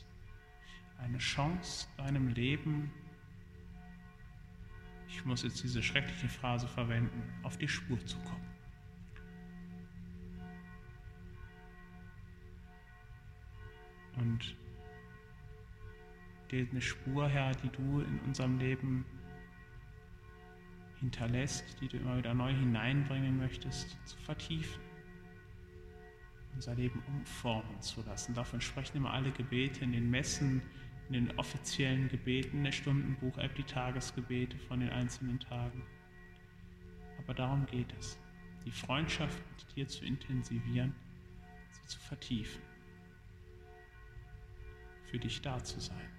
Eine 0.99 1.19
Chance, 1.19 1.87
deinem 1.99 2.29
Leben, 2.29 2.91
ich 5.09 5.25
muss 5.25 5.43
jetzt 5.43 5.63
diese 5.63 5.83
schreckliche 5.83 6.29
Phrase 6.29 6.67
verwenden, 6.67 7.23
auf 7.43 7.57
die 7.59 7.69
Spur 7.69 8.05
zu 8.07 8.17
kommen. 8.21 8.47
Und 14.17 14.57
dir 16.49 16.67
eine 16.71 16.81
Spur, 16.81 17.29
Herr, 17.29 17.53
die 17.53 17.71
du 17.71 18.01
in 18.01 18.21
unserem 18.21 18.59
Leben 18.59 19.05
hinterlässt, 21.01 21.81
die 21.81 21.89
du 21.89 21.99
immer 21.99 22.17
wieder 22.17 22.35
neu 22.35 22.53
hineinbringen 22.53 23.37
möchtest, 23.37 23.97
zu 24.07 24.17
vertiefen, 24.19 24.83
unser 26.55 26.75
Leben 26.75 27.03
umformen 27.07 27.81
zu 27.81 28.03
lassen. 28.03 28.35
Davon 28.35 28.61
sprechen 28.61 28.99
immer 28.99 29.13
alle 29.13 29.31
Gebete 29.31 29.85
in 29.85 29.93
den 29.93 30.11
Messen, 30.11 30.63
in 31.09 31.13
den 31.15 31.39
offiziellen 31.39 32.09
Gebeten, 32.09 32.65
der 32.65 32.73
Stundenbuch-App, 32.73 33.55
die 33.55 33.63
Tagesgebete 33.63 34.59
von 34.59 34.81
den 34.81 34.91
einzelnen 34.91 35.39
Tagen. 35.39 35.83
Aber 37.19 37.35
darum 37.35 37.67
geht 37.67 37.93
es, 37.99 38.19
die 38.65 38.71
Freundschaft 38.71 39.39
mit 39.51 39.77
dir 39.77 39.87
zu 39.87 40.05
intensivieren, 40.05 40.95
sie 41.71 41.87
zu 41.87 41.99
vertiefen, 42.01 42.63
für 45.05 45.19
dich 45.19 45.41
da 45.41 45.63
zu 45.63 45.81
sein. 45.81 46.16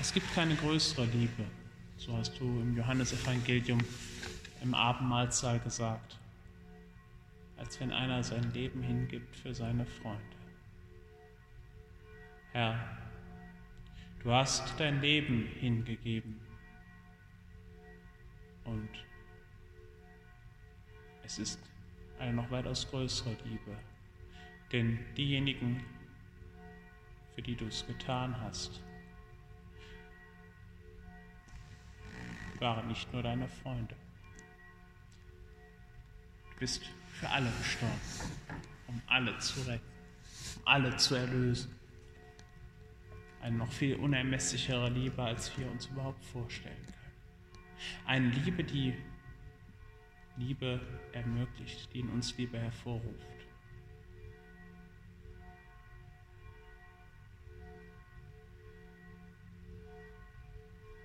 Es 0.00 0.14
gibt 0.14 0.32
keine 0.34 0.54
größere 0.54 1.04
Liebe, 1.04 1.44
so 1.98 2.16
hast 2.16 2.40
du 2.40 2.44
im 2.44 2.74
Johannesevangelium 2.74 3.80
im 4.62 4.74
Abendmahlsaal 4.74 5.60
gesagt, 5.60 6.18
als 7.58 7.78
wenn 7.78 7.92
einer 7.92 8.24
sein 8.24 8.50
Leben 8.54 8.82
hingibt 8.82 9.36
für 9.36 9.54
seine 9.54 9.84
Freunde. 9.84 10.24
Herr, 12.52 12.98
du 14.22 14.32
hast 14.32 14.72
dein 14.80 15.02
Leben 15.02 15.46
hingegeben 15.60 16.40
und 18.64 18.88
es 21.24 21.38
ist 21.38 21.60
eine 22.18 22.32
noch 22.32 22.50
weitaus 22.50 22.88
größere 22.88 23.36
Liebe, 23.44 23.76
denn 24.72 24.98
diejenigen, 25.14 25.84
für 27.34 27.42
die 27.42 27.54
du 27.54 27.66
es 27.66 27.86
getan 27.86 28.34
hast, 28.40 28.80
waren 32.60 32.88
nicht 32.88 33.12
nur 33.12 33.22
deine 33.22 33.48
Freunde. 33.48 33.96
Du 36.52 36.58
bist 36.58 36.82
für 37.12 37.28
alle 37.28 37.50
gestorben, 37.58 38.00
um 38.86 39.00
alle 39.06 39.36
zu 39.38 39.60
retten, 39.62 39.84
um 40.56 40.62
alle 40.66 40.96
zu 40.96 41.14
erlösen. 41.14 41.74
Eine 43.40 43.56
noch 43.56 43.72
viel 43.72 43.96
unermesslichere 43.96 44.90
Liebe, 44.90 45.22
als 45.22 45.56
wir 45.58 45.70
uns 45.70 45.86
überhaupt 45.86 46.22
vorstellen 46.26 46.76
können. 46.84 47.00
Eine 48.06 48.28
Liebe, 48.28 48.62
die 48.62 48.94
Liebe 50.36 50.80
ermöglicht, 51.12 51.92
die 51.94 52.00
in 52.00 52.10
uns 52.10 52.36
Liebe 52.36 52.58
hervorruft. 52.58 53.26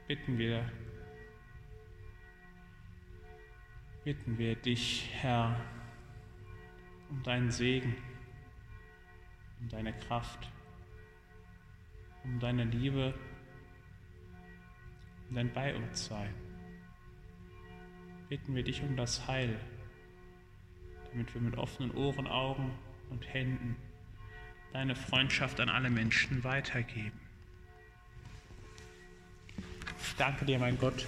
Bitten 0.07 0.37
wir 0.37 0.69
bitten 4.05 4.37
wir 4.37 4.55
dich, 4.55 5.09
Herr, 5.13 5.59
um 7.09 7.23
deinen 7.23 7.49
Segen, 7.49 7.95
um 9.59 9.67
deine 9.67 9.93
Kraft, 9.93 10.47
um 12.23 12.39
deine 12.39 12.65
Liebe, 12.65 13.15
um 15.27 15.35
dein 15.35 15.51
Bei 15.51 15.75
uns 15.75 16.05
sein. 16.05 16.31
Bitten 18.29 18.53
wir 18.53 18.63
dich 18.63 18.83
um 18.83 18.95
das 18.95 19.25
Heil, 19.27 19.59
damit 21.09 21.33
wir 21.33 21.41
mit 21.41 21.57
offenen 21.57 21.89
Ohren, 21.95 22.27
Augen 22.27 22.71
und 23.09 23.33
Händen 23.33 23.75
deine 24.71 24.95
Freundschaft 24.95 25.59
an 25.59 25.69
alle 25.69 25.89
Menschen 25.89 26.43
weitergeben. 26.43 27.19
Ich 29.99 30.15
danke 30.15 30.45
dir, 30.45 30.59
mein 30.59 30.77
Gott, 30.77 31.07